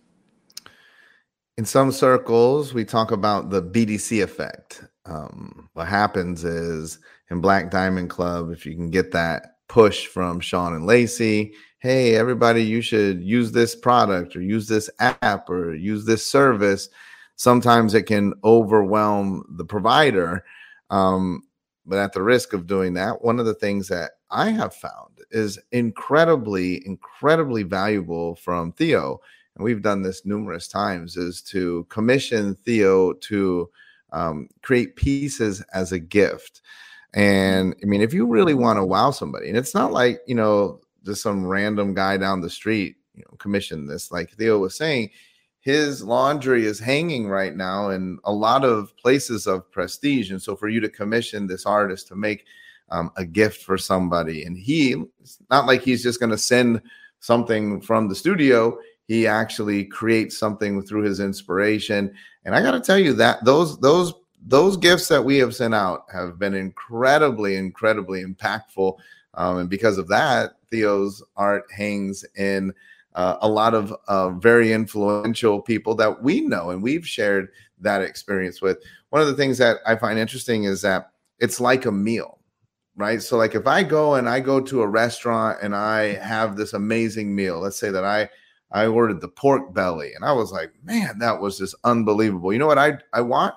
In 1.59 1.65
some 1.65 1.91
circles, 1.91 2.75
we 2.75 2.85
talk 2.85 3.11
about 3.11 3.51
the 3.51 3.63
BDC 3.63 4.23
effect. 4.23 4.85
Um, 5.07 5.71
what 5.73 5.89
happens 5.89 6.45
is 6.45 6.99
in 7.31 7.41
Black 7.41 7.71
Diamond 7.71 8.11
Club, 8.11 8.51
if 8.51 8.67
you 8.67 8.75
can 8.75 8.91
get 8.91 9.11
that 9.13 9.57
push 9.69 10.07
from 10.07 10.39
Sean 10.39 10.75
and 10.75 10.87
Lacey, 10.87 11.55
hey, 11.79 12.15
everybody, 12.15 12.63
you 12.63 12.83
should 12.83 13.23
use 13.23 13.53
this 13.53 13.75
product 13.75 14.37
or 14.37 14.43
use 14.43 14.69
this 14.69 14.91
app 14.99 15.49
or 15.49 15.75
use 15.75 16.05
this 16.05 16.25
service. 16.25 16.89
Sometimes 17.37 17.95
it 17.95 18.05
can 18.05 18.35
overwhelm 18.45 19.45
the 19.57 19.65
provider. 19.65 20.45
Um, 20.91 21.43
but 21.85 21.99
at 21.99 22.13
the 22.13 22.23
risk 22.23 22.53
of 22.53 22.67
doing 22.67 22.95
that, 22.95 23.23
one 23.23 23.39
of 23.39 23.47
the 23.47 23.55
things 23.55 23.89
that 23.89 24.13
I 24.31 24.51
have 24.51 24.75
found 24.75 25.19
is 25.31 25.59
incredibly, 25.71 26.85
incredibly 26.87 27.63
valuable 27.63 28.35
from 28.37 28.73
Theo, 28.73 29.21
and 29.55 29.65
we've 29.65 29.83
done 29.83 30.03
this 30.03 30.27
numerous 30.27 30.69
times, 30.69 31.17
is 31.17 31.41
to 31.43 31.85
commission 31.89 32.55
Theo 32.55 33.13
to 33.13 33.71
um, 34.13 34.49
create 34.63 34.97
pieces 34.97 35.63
as 35.73 35.93
a 35.93 35.99
gift. 35.99 36.63
And 37.15 37.75
I 37.83 37.87
mean, 37.87 38.03
if 38.03 38.13
you 38.13 38.27
really 38.27 38.55
want 38.55 38.79
to 38.79 38.85
wow 38.85 39.11
somebody, 39.11 39.49
and 39.49 39.57
it's 39.57 39.75
not 39.75 39.93
like, 39.93 40.21
you 40.27 40.35
know, 40.35 40.81
just 41.05 41.23
some 41.23 41.47
random 41.47 41.95
guy 41.95 42.17
down 42.17 42.41
the 42.41 42.51
street, 42.51 42.97
you 43.15 43.23
know, 43.23 43.37
commission 43.39 43.87
this, 43.87 44.11
like 44.11 44.31
Theo 44.33 44.59
was 44.59 44.77
saying, 44.77 45.11
his 45.67 46.01
laundry 46.01 46.65
is 46.65 46.79
hanging 46.79 47.27
right 47.27 47.57
now 47.57 47.91
in 47.91 48.21
a 48.23 48.33
lot 48.33 48.63
of 48.63 48.97
places 48.99 49.49
of 49.49 49.69
prestige. 49.73 50.31
And 50.31 50.41
so 50.41 50.55
for 50.55 50.69
you 50.69 50.79
to 50.79 50.89
commission 50.89 51.49
this 51.49 51.67
artist 51.67 52.07
to 52.07 52.15
make 52.15 52.45
um, 52.93 53.11
a 53.17 53.25
gift 53.25 53.65
for 53.65 53.77
somebody, 53.77 54.45
and 54.45 54.57
he, 54.57 54.95
it's 55.21 55.39
not 55.51 55.67
like 55.67 55.83
he's 55.83 56.05
just 56.05 56.21
going 56.21 56.31
to 56.31 56.39
send 56.39 56.81
something 57.19 57.81
from 57.81 58.09
the 58.09 58.15
studio. 58.15 58.79
He 59.09 59.27
actually 59.27 59.87
creates 59.87 60.39
something 60.39 60.81
through 60.83 61.03
his 61.03 61.19
inspiration. 61.19 62.15
And 62.45 62.55
I 62.55 62.63
got 62.63 62.71
to 62.71 62.81
tell 62.81 62.99
you 62.99 63.13
that 63.15 63.45
those, 63.45 63.77
those 63.81 64.15
those 64.47 64.77
gifts 64.77 65.09
that 65.09 65.25
we 65.25 65.37
have 65.39 65.53
sent 65.53 65.75
out 65.75 66.05
have 66.13 66.39
been 66.39 66.55
incredibly, 66.55 67.57
incredibly 67.57 68.25
impactful. 68.25 68.97
Um, 69.35 69.59
and 69.59 69.69
because 69.69 69.99
of 69.99 70.07
that, 70.07 70.53
Theo's 70.71 71.25
art 71.37 71.65
hangs 71.77 72.25
in 72.37 72.73
uh, 73.17 73.39
a 73.41 73.49
lot 73.49 73.75
of 73.75 73.95
uh, 74.09 74.31
very 74.31 74.73
influential 74.73 75.61
people 75.61 75.95
that 75.97 76.23
we 76.23 76.43
know 76.43 76.71
and 76.71 76.83
we've 76.83 77.07
shared 77.07 77.49
that 77.81 78.03
experience 78.03 78.63
with. 78.63 78.79
One 79.11 79.23
of 79.23 79.29
the 79.29 79.35
things 79.35 79.59
that 79.59 79.79
I 79.87 79.97
find 79.97 80.19
interesting 80.19 80.65
is 80.65 80.83
that 80.83 81.11
it's 81.39 81.59
like 81.59 81.87
a 81.87 81.93
meal, 81.93 82.39
right? 82.95 83.21
So, 83.23 83.37
like 83.37 83.55
if 83.55 83.67
I 83.67 83.83
go 83.83 84.15
and 84.15 84.29
I 84.29 84.41
go 84.41 84.61
to 84.61 84.83
a 84.83 84.87
restaurant 84.87 85.59
and 85.63 85.75
I 85.75 86.15
have 86.15 86.57
this 86.57 86.75
amazing 86.75 87.35
meal, 87.35 87.61
let's 87.61 87.79
say 87.79 87.91
that 87.91 88.05
I 88.05 88.29
I 88.71 88.87
ordered 88.87 89.21
the 89.21 89.29
pork 89.29 89.73
belly 89.73 90.13
and 90.15 90.25
I 90.25 90.33
was 90.33 90.53
like, 90.53 90.73
man, 90.85 91.19
that 91.19 91.41
was 91.41 91.59
just 91.59 91.75
unbelievable. 91.85 92.53
You 92.53 92.59
know 92.59 92.67
what 92.67 92.79
I 92.79 92.99
I 93.13 93.23
want? 93.23 93.55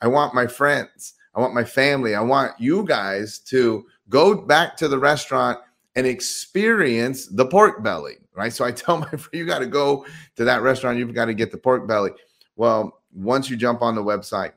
I 0.00 0.08
want 0.08 0.34
my 0.34 0.46
friends. 0.46 1.14
I 1.34 1.40
want 1.40 1.54
my 1.54 1.64
family. 1.64 2.14
I 2.14 2.20
want 2.20 2.52
you 2.58 2.84
guys 2.84 3.38
to 3.50 3.86
go 4.08 4.34
back 4.34 4.76
to 4.78 4.88
the 4.88 4.98
restaurant 4.98 5.58
and 5.96 6.06
experience 6.06 7.26
the 7.26 7.46
pork 7.46 7.82
belly, 7.82 8.18
right? 8.40 8.52
So 8.52 8.64
I 8.64 8.72
tell 8.82 8.98
my 8.98 9.08
friend, 9.08 9.28
you 9.32 9.46
got 9.46 9.60
to 9.60 9.66
go 9.66 10.04
to 10.36 10.44
that 10.44 10.62
restaurant. 10.62 10.98
You've 10.98 11.14
got 11.14 11.26
to 11.26 11.34
get 11.34 11.52
the 11.52 11.58
pork 11.58 11.86
belly. 11.86 12.10
Well, 12.56 13.00
once 13.14 13.48
you 13.48 13.56
jump 13.56 13.82
on 13.82 13.94
the 13.94 14.02
website, 14.02 14.54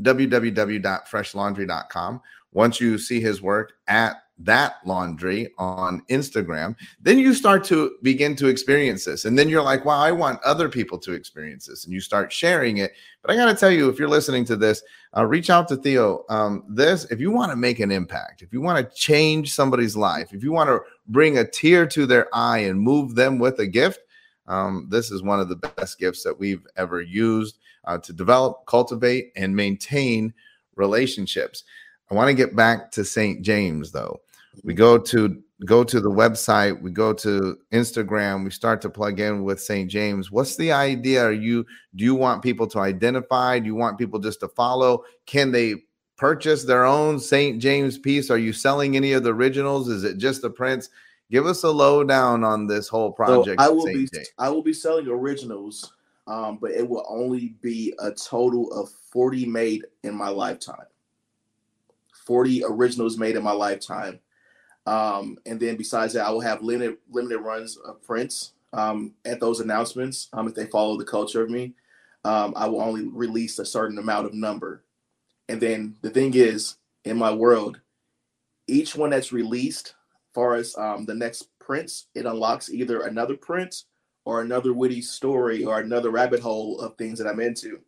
www.phreshlaundry.com, 0.00 2.20
once 2.52 2.80
you 2.80 2.98
see 2.98 3.20
his 3.20 3.42
work 3.42 3.72
at 3.88 4.22
that 4.44 4.76
laundry 4.86 5.52
on 5.58 6.02
Instagram, 6.10 6.74
then 7.00 7.18
you 7.18 7.34
start 7.34 7.62
to 7.64 7.96
begin 8.02 8.34
to 8.36 8.48
experience 8.48 9.04
this. 9.04 9.24
And 9.24 9.38
then 9.38 9.48
you're 9.48 9.62
like, 9.62 9.84
wow, 9.84 10.00
I 10.00 10.12
want 10.12 10.42
other 10.42 10.68
people 10.68 10.98
to 10.98 11.12
experience 11.12 11.66
this. 11.66 11.84
And 11.84 11.92
you 11.92 12.00
start 12.00 12.32
sharing 12.32 12.78
it. 12.78 12.92
But 13.22 13.32
I 13.32 13.36
got 13.36 13.46
to 13.46 13.54
tell 13.54 13.70
you, 13.70 13.88
if 13.88 13.98
you're 13.98 14.08
listening 14.08 14.44
to 14.46 14.56
this, 14.56 14.82
uh, 15.16 15.26
reach 15.26 15.50
out 15.50 15.68
to 15.68 15.76
Theo. 15.76 16.24
Um, 16.28 16.64
this, 16.68 17.04
if 17.06 17.20
you 17.20 17.30
want 17.30 17.50
to 17.52 17.56
make 17.56 17.80
an 17.80 17.90
impact, 17.90 18.42
if 18.42 18.52
you 18.52 18.60
want 18.60 18.78
to 18.78 18.94
change 18.96 19.52
somebody's 19.52 19.96
life, 19.96 20.32
if 20.32 20.42
you 20.42 20.52
want 20.52 20.68
to 20.68 20.80
bring 21.08 21.38
a 21.38 21.44
tear 21.44 21.86
to 21.86 22.06
their 22.06 22.28
eye 22.32 22.58
and 22.58 22.80
move 22.80 23.14
them 23.14 23.38
with 23.38 23.58
a 23.58 23.66
gift, 23.66 24.00
um, 24.46 24.86
this 24.88 25.10
is 25.10 25.22
one 25.22 25.38
of 25.38 25.48
the 25.48 25.56
best 25.56 25.98
gifts 25.98 26.22
that 26.24 26.38
we've 26.38 26.66
ever 26.76 27.00
used 27.02 27.58
uh, 27.84 27.98
to 27.98 28.12
develop, 28.12 28.64
cultivate, 28.66 29.32
and 29.36 29.54
maintain 29.54 30.32
relationships. 30.76 31.64
I 32.10 32.14
want 32.14 32.28
to 32.28 32.34
get 32.34 32.56
back 32.56 32.90
to 32.92 33.04
St. 33.04 33.42
James 33.42 33.92
though 33.92 34.20
we 34.64 34.74
go 34.74 34.98
to 34.98 35.42
go 35.66 35.84
to 35.84 36.00
the 36.00 36.10
website 36.10 36.80
we 36.80 36.90
go 36.90 37.12
to 37.12 37.58
instagram 37.72 38.44
we 38.44 38.50
start 38.50 38.80
to 38.80 38.88
plug 38.88 39.20
in 39.20 39.44
with 39.44 39.60
st 39.60 39.90
james. 39.90 40.30
What's 40.30 40.56
the 40.56 40.72
idea? 40.72 41.24
Are 41.24 41.32
you 41.32 41.66
do 41.94 42.04
you 42.04 42.14
want 42.14 42.42
people 42.42 42.66
to 42.68 42.78
identify? 42.78 43.58
Do 43.58 43.66
you 43.66 43.74
want 43.74 43.98
people 43.98 44.18
just 44.18 44.40
to 44.40 44.48
follow? 44.48 45.04
Can 45.26 45.52
they 45.52 45.74
purchase 46.16 46.64
their 46.64 46.84
own 46.84 47.18
st 47.20 47.60
james 47.60 47.98
piece? 47.98 48.30
Are 48.30 48.38
you 48.38 48.52
selling 48.52 48.96
any 48.96 49.12
of 49.12 49.22
the 49.22 49.34
originals? 49.34 49.88
Is 49.88 50.04
it 50.04 50.18
just 50.18 50.42
the 50.42 50.50
prints? 50.50 50.88
Give 51.30 51.46
us 51.46 51.62
a 51.62 51.70
lowdown 51.70 52.42
on 52.42 52.66
this 52.66 52.88
whole 52.88 53.12
project 53.12 53.60
so 53.60 53.66
i 53.66 53.68
will 53.68 53.86
be 53.86 54.08
James. 54.12 54.28
i 54.38 54.48
will 54.48 54.62
be 54.62 54.72
selling 54.72 55.06
originals 55.06 55.92
um, 56.26 56.58
but 56.60 56.70
it 56.70 56.88
will 56.88 57.04
only 57.08 57.56
be 57.60 57.92
a 57.98 58.12
total 58.12 58.72
of 58.72 58.88
40 59.10 59.46
made 59.46 59.84
in 60.04 60.14
my 60.14 60.28
lifetime. 60.28 60.86
40 62.24 62.64
originals 62.64 63.18
made 63.18 63.34
in 63.34 63.42
my 63.42 63.50
lifetime 63.50 64.20
um, 64.86 65.38
and 65.46 65.60
then 65.60 65.76
besides 65.76 66.14
that, 66.14 66.26
I 66.26 66.30
will 66.30 66.40
have 66.40 66.62
limited 66.62 66.98
limited 67.10 67.38
runs 67.38 67.76
of 67.76 68.02
prints 68.02 68.52
um, 68.72 69.14
at 69.24 69.40
those 69.40 69.60
announcements. 69.60 70.28
Um, 70.32 70.48
if 70.48 70.54
they 70.54 70.66
follow 70.66 70.96
the 70.96 71.04
culture 71.04 71.42
of 71.42 71.50
me, 71.50 71.74
um, 72.24 72.52
I 72.56 72.68
will 72.68 72.82
only 72.82 73.08
release 73.08 73.58
a 73.58 73.64
certain 73.64 73.98
amount 73.98 74.26
of 74.26 74.34
number. 74.34 74.84
And 75.48 75.60
then 75.60 75.96
the 76.02 76.10
thing 76.10 76.34
is, 76.34 76.76
in 77.04 77.16
my 77.18 77.32
world, 77.32 77.80
each 78.68 78.94
one 78.96 79.10
that's 79.10 79.32
released, 79.32 79.94
far 80.34 80.54
as 80.54 80.76
um, 80.78 81.04
the 81.06 81.14
next 81.14 81.48
prints, 81.58 82.06
it 82.14 82.26
unlocks 82.26 82.70
either 82.70 83.02
another 83.02 83.36
print 83.36 83.84
or 84.24 84.42
another 84.42 84.72
witty 84.72 85.02
story 85.02 85.64
or 85.64 85.80
another 85.80 86.10
rabbit 86.10 86.40
hole 86.40 86.80
of 86.80 86.96
things 86.96 87.18
that 87.18 87.26
I'm 87.26 87.40
into. 87.40 87.80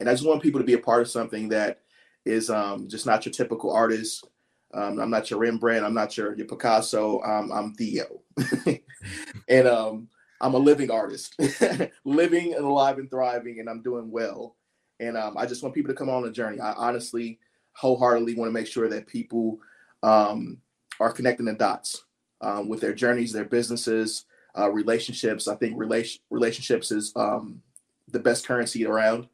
and 0.00 0.08
I 0.08 0.12
just 0.12 0.26
want 0.26 0.42
people 0.42 0.60
to 0.60 0.66
be 0.66 0.74
a 0.74 0.78
part 0.78 1.02
of 1.02 1.08
something 1.10 1.48
that 1.50 1.80
is 2.24 2.50
um, 2.50 2.88
just 2.88 3.06
not 3.06 3.24
your 3.26 3.32
typical 3.32 3.72
artist. 3.72 4.26
Um, 4.74 4.98
I'm 4.98 5.10
not 5.10 5.30
your 5.30 5.40
Rembrandt. 5.40 5.84
I'm 5.84 5.94
not 5.94 6.16
your 6.16 6.34
your 6.36 6.46
Picasso. 6.46 7.22
Um, 7.22 7.50
I'm 7.52 7.74
Theo, 7.74 8.22
and 9.48 9.66
um, 9.66 10.08
I'm 10.40 10.54
a 10.54 10.58
living 10.58 10.90
artist, 10.90 11.34
living 12.04 12.54
and 12.54 12.64
alive 12.64 12.98
and 12.98 13.10
thriving, 13.10 13.60
and 13.60 13.68
I'm 13.68 13.82
doing 13.82 14.10
well. 14.10 14.56
And 15.00 15.16
um, 15.16 15.36
I 15.36 15.46
just 15.46 15.62
want 15.62 15.74
people 15.74 15.92
to 15.92 15.98
come 15.98 16.10
on 16.10 16.22
the 16.22 16.30
journey. 16.30 16.60
I 16.60 16.72
honestly, 16.72 17.38
wholeheartedly 17.72 18.34
want 18.34 18.48
to 18.48 18.52
make 18.52 18.66
sure 18.66 18.88
that 18.88 19.06
people 19.06 19.58
um, 20.02 20.58
are 21.00 21.12
connecting 21.12 21.46
the 21.46 21.54
dots 21.54 22.04
um, 22.40 22.68
with 22.68 22.80
their 22.80 22.94
journeys, 22.94 23.32
their 23.32 23.44
businesses, 23.44 24.24
uh, 24.58 24.70
relationships. 24.70 25.48
I 25.48 25.54
think 25.56 25.78
relation 25.78 26.20
relationships 26.30 26.90
is 26.90 27.12
um, 27.16 27.62
the 28.08 28.18
best 28.18 28.46
currency 28.46 28.86
around. 28.86 29.28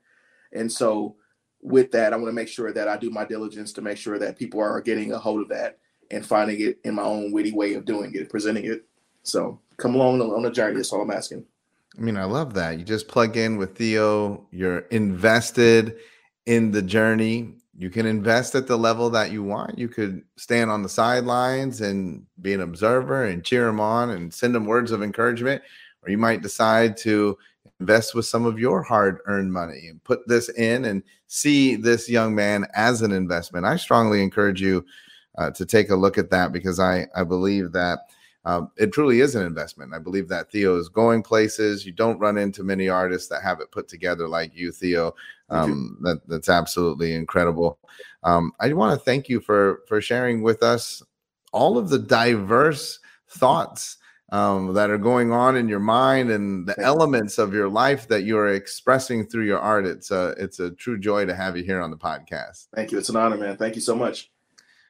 And 0.53 0.71
so, 0.71 1.17
with 1.65 1.91
that, 1.93 2.13
I 2.13 2.17
want 2.17 2.29
to 2.29 2.33
make 2.33 2.49
sure 2.49 2.73
that 2.73 2.87
I 2.87 2.97
do 2.97 3.11
my 3.11 3.25
diligence 3.25 3.73
to 3.73 3.83
make 3.83 3.97
sure 3.97 4.19
that 4.19 4.39
people 4.39 4.61
are 4.61 4.81
getting 4.81 5.13
a 5.13 5.19
hold 5.19 5.41
of 5.41 5.49
that 5.49 5.79
and 6.11 6.25
finding 6.25 6.61
it 6.61 6.79
in 6.85 6.95
my 6.95 7.03
own 7.03 7.33
witty 7.33 7.53
way 7.53 7.75
of 7.75 7.87
doing 7.87 8.15
it, 8.15 8.29
presenting 8.29 8.67
it. 8.67 8.85
So, 9.23 9.59
come 9.79 9.95
along 9.95 10.21
on 10.21 10.43
the 10.43 10.51
journey. 10.51 10.77
That's 10.77 10.93
all 10.93 11.01
I'm 11.01 11.11
asking. 11.11 11.45
I 11.97 12.01
mean, 12.01 12.19
I 12.19 12.25
love 12.25 12.55
that. 12.55 12.79
You 12.79 12.85
just 12.85 13.09
plug 13.09 13.37
in 13.37 13.57
with 13.57 13.77
Theo, 13.77 14.47
you're 14.51 14.81
invested 14.91 15.97
in 16.45 16.71
the 16.71 16.83
journey. 16.83 17.55
You 17.77 17.89
can 17.89 18.05
invest 18.05 18.55
at 18.55 18.67
the 18.67 18.77
level 18.77 19.11
that 19.11 19.33
you 19.33 19.43
want. 19.43 19.79
You 19.79 19.89
could 19.89 20.23
stand 20.37 20.71
on 20.71 20.83
the 20.83 20.89
sidelines 20.89 21.81
and 21.81 22.27
be 22.41 22.53
an 22.53 22.61
observer 22.61 23.25
and 23.25 23.43
cheer 23.43 23.65
them 23.65 23.81
on 23.81 24.11
and 24.11 24.33
send 24.33 24.55
them 24.55 24.67
words 24.67 24.93
of 24.93 25.03
encouragement. 25.03 25.63
Or 26.03 26.11
you 26.11 26.19
might 26.19 26.43
decide 26.43 26.97
to 26.99 27.39
invest 27.81 28.15
with 28.15 28.27
some 28.27 28.47
of 28.47 28.59
your 28.59 28.83
hard 28.83 29.19
earned 29.27 29.53
money 29.53 29.89
and 29.89 30.03
put 30.05 30.27
this 30.29 30.49
in 30.51 30.85
and 30.85 31.03
see 31.27 31.77
this 31.77 32.09
young 32.09 32.35
man 32.35 32.67
as 32.75 33.03
an 33.03 33.13
investment. 33.13 33.67
I 33.67 33.77
strongly 33.77 34.23
encourage 34.23 34.61
you 34.61 34.85
uh, 35.39 35.51
to 35.51 35.67
take 35.67 35.91
a 35.91 35.97
look 35.97 36.17
at 36.19 36.31
that 36.31 36.53
because 36.53 36.79
I, 36.79 37.07
I 37.15 37.25
believe 37.25 37.73
that 37.73 38.01
um, 38.47 38.71
it 38.77 38.93
truly 38.93 39.21
is 39.21 39.35
an 39.35 39.47
investment. 39.47 39.95
I 39.95 39.99
believe 39.99 40.29
that 40.29 40.51
Theo 40.51 40.77
is 40.77 40.89
going 40.89 41.23
places. 41.23 41.87
You 41.87 41.93
don't 41.93 42.19
run 42.19 42.37
into 42.37 42.63
many 42.63 42.89
artists 42.89 43.29
that 43.29 43.43
have 43.43 43.61
it 43.61 43.71
put 43.71 43.89
together 43.89 44.29
like 44.29 44.55
you, 44.55 44.71
Theo. 44.71 45.15
Um, 45.49 45.97
that, 46.03 46.21
that's 46.29 46.51
absolutely 46.51 47.15
incredible. 47.15 47.79
Um, 48.23 48.53
I 48.61 48.73
want 48.75 48.99
to 48.99 49.05
thank 49.05 49.29
you 49.29 49.41
for 49.41 49.83
for 49.89 50.01
sharing 50.01 50.43
with 50.43 50.63
us 50.63 51.03
all 51.53 51.79
of 51.79 51.89
the 51.89 51.99
diverse 51.99 52.99
thoughts 53.29 53.99
um, 54.35 54.75
that 54.75 54.91
are 54.91 54.99
going 54.99 55.31
on 55.31 55.57
in 55.57 55.69
your 55.69 55.79
mind 55.79 56.31
and 56.31 56.67
the 56.67 56.79
elements 56.81 57.39
of 57.39 57.55
your 57.55 57.69
life 57.69 58.09
that 58.09 58.25
you 58.25 58.37
are 58.37 58.49
expressing 58.49 59.27
through 59.27 59.45
your 59.45 59.61
art. 59.61 59.87
It's 59.87 60.11
a 60.11 60.35
it's 60.39 60.59
a 60.59 60.73
true 60.73 60.99
joy 60.99 61.25
to 61.27 61.35
have 61.35 61.57
you 61.57 61.63
here 61.63 61.81
on 61.81 61.91
the 61.93 61.97
podcast. 61.97 62.67
Thank 62.75 62.91
you. 62.91 62.99
It's 62.99 63.09
an 63.09 63.17
honor, 63.17 63.37
man. 63.37 63.57
Thank 63.57 63.77
you 63.77 63.81
so 63.81 63.95
much 63.95 64.31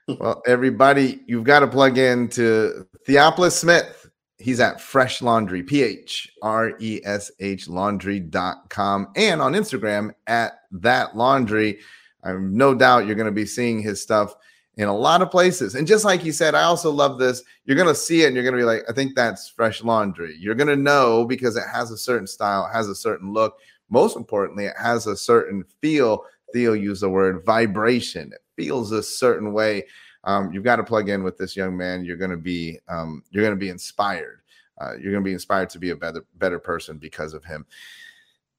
well, 0.18 0.42
everybody, 0.46 1.20
you've 1.26 1.44
got 1.44 1.60
to 1.60 1.66
plug 1.66 1.98
in 1.98 2.28
to 2.28 2.86
Theophilus 3.06 3.58
Smith. 3.58 4.10
He's 4.38 4.60
at 4.60 4.78
Phresh 4.78 5.22
Laundry, 5.22 5.62
P 5.62 5.82
H 5.82 6.30
R 6.42 6.72
E 6.80 7.00
S 7.04 7.30
H 7.38 7.68
laundry.com, 7.68 9.08
and 9.14 9.42
on 9.42 9.52
Instagram 9.52 10.12
at 10.26 10.60
that 10.72 11.16
laundry. 11.16 11.80
I 12.22 12.30
have 12.30 12.40
no 12.40 12.74
doubt 12.74 13.06
you're 13.06 13.16
going 13.16 13.26
to 13.26 13.32
be 13.32 13.46
seeing 13.46 13.82
his 13.82 14.00
stuff 14.00 14.34
in 14.76 14.88
a 14.88 14.96
lot 14.96 15.22
of 15.22 15.30
places. 15.30 15.74
And 15.74 15.86
just 15.86 16.04
like 16.04 16.24
you 16.24 16.32
said, 16.32 16.54
I 16.54 16.62
also 16.62 16.90
love 16.90 17.18
this. 17.18 17.42
You're 17.64 17.76
going 17.76 17.88
to 17.88 17.94
see 17.94 18.22
it 18.22 18.26
and 18.26 18.34
you're 18.34 18.42
going 18.42 18.54
to 18.54 18.60
be 18.60 18.64
like, 18.64 18.82
I 18.88 18.92
think 18.92 19.14
that's 19.14 19.52
Phresh 19.56 19.84
Laundry. 19.84 20.36
You're 20.38 20.56
going 20.56 20.68
to 20.68 20.76
know 20.76 21.24
because 21.24 21.56
it 21.56 21.64
has 21.72 21.90
a 21.90 21.96
certain 21.96 22.26
style, 22.26 22.68
has 22.72 22.88
a 22.88 22.94
certain 22.94 23.32
look. 23.32 23.58
Most 23.88 24.16
importantly, 24.16 24.66
it 24.66 24.76
has 24.80 25.06
a 25.06 25.16
certain 25.16 25.64
feel. 25.80 26.24
Theo 26.52 26.72
used 26.72 27.02
the 27.02 27.08
word 27.08 27.44
vibration. 27.44 28.32
It 28.32 28.42
feels 28.56 28.92
a 28.92 29.02
certain 29.02 29.52
way, 29.52 29.84
um, 30.24 30.52
you've 30.52 30.64
got 30.64 30.76
to 30.76 30.84
plug 30.84 31.08
in 31.08 31.22
with 31.22 31.38
this 31.38 31.56
young 31.56 31.76
man. 31.76 32.04
You're 32.04 32.16
going 32.16 32.30
to 32.30 32.36
be 32.36 32.78
um, 32.88 33.22
you're 33.30 33.44
going 33.44 33.54
to 33.54 33.60
be 33.60 33.68
inspired. 33.68 34.40
Uh, 34.80 34.92
you're 34.92 35.12
going 35.12 35.22
to 35.22 35.28
be 35.28 35.32
inspired 35.32 35.70
to 35.70 35.78
be 35.78 35.90
a 35.90 35.96
better 35.96 36.24
better 36.36 36.58
person 36.58 36.98
because 36.98 37.34
of 37.34 37.44
him. 37.44 37.66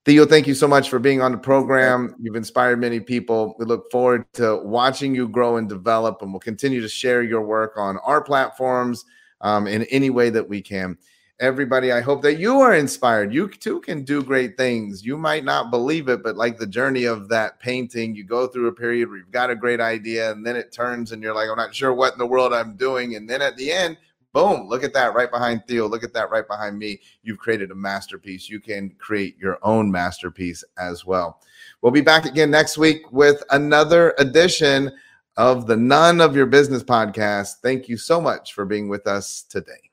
Theo, 0.05 0.23
thank 0.23 0.45
you 0.45 0.53
so 0.53 0.67
much 0.67 0.87
for 0.91 0.99
being 0.99 1.23
on 1.23 1.31
the 1.31 1.37
program. 1.39 2.15
You've 2.19 2.35
inspired 2.35 2.79
many 2.79 2.99
people. 2.99 3.55
We 3.57 3.65
look 3.65 3.89
forward 3.91 4.31
to 4.33 4.57
watching 4.57 5.15
you 5.15 5.27
grow 5.27 5.57
and 5.57 5.67
develop, 5.67 6.21
and 6.21 6.31
we'll 6.31 6.41
continue 6.41 6.79
to 6.79 6.87
share 6.87 7.23
your 7.23 7.41
work 7.41 7.73
on 7.75 7.97
our 8.05 8.21
platforms 8.21 9.03
um, 9.41 9.65
in 9.65 9.81
any 9.85 10.11
way 10.11 10.29
that 10.29 10.47
we 10.47 10.61
can. 10.61 10.95
Everybody 11.41 11.91
i 11.91 11.99
hope 11.99 12.21
that 12.21 12.35
you 12.35 12.61
are 12.61 12.75
inspired. 12.75 13.33
You 13.33 13.49
too 13.49 13.81
can 13.81 14.03
do 14.03 14.23
great 14.23 14.55
things. 14.55 15.03
You 15.03 15.17
might 15.17 15.43
not 15.43 15.69
believe 15.69 16.07
it 16.07 16.23
but 16.23 16.37
like 16.37 16.57
the 16.57 16.67
journey 16.67 17.03
of 17.03 17.27
that 17.27 17.59
painting 17.59 18.15
you 18.15 18.23
go 18.23 18.47
through 18.47 18.67
a 18.67 18.71
period 18.71 19.09
where 19.09 19.17
you've 19.17 19.31
got 19.31 19.49
a 19.49 19.55
great 19.55 19.81
idea 19.81 20.31
and 20.31 20.45
then 20.45 20.55
it 20.55 20.71
turns 20.71 21.11
and 21.11 21.21
you're 21.21 21.35
like 21.35 21.49
i'm 21.49 21.57
not 21.57 21.75
sure 21.75 21.93
what 21.93 22.13
in 22.13 22.19
the 22.19 22.25
world 22.25 22.53
i'm 22.53 22.77
doing. 22.77 23.15
And 23.15 23.29
then 23.29 23.41
at 23.41 23.57
the 23.57 23.69
end 23.69 23.97
boom 24.35 24.67
look 24.67 24.83
at 24.83 24.93
that 24.93 25.15
right 25.15 25.31
behind 25.31 25.65
theo 25.65 25.87
look 25.87 26.03
at 26.03 26.13
that 26.13 26.29
right 26.29 26.47
behind 26.47 26.77
me. 26.77 26.99
You've 27.23 27.39
created 27.39 27.71
a 27.71 27.75
masterpiece. 27.75 28.49
You 28.49 28.59
can 28.59 28.89
create 28.99 29.37
your 29.39 29.57
own 29.63 29.89
masterpiece 29.89 30.63
as 30.77 31.05
well. 31.05 31.39
We'll 31.81 31.93
be 31.93 32.01
back 32.01 32.25
again 32.25 32.51
next 32.51 32.77
week 32.77 33.11
with 33.13 33.41
another 33.51 34.13
edition 34.19 34.91
of 35.37 35.67
the 35.67 35.77
none 35.77 36.19
of 36.19 36.35
your 36.35 36.45
business 36.45 36.83
podcast. 36.83 37.55
Thank 37.63 37.87
you 37.87 37.95
so 37.97 38.19
much 38.19 38.53
for 38.53 38.65
being 38.65 38.89
with 38.89 39.07
us 39.07 39.43
today 39.43 39.91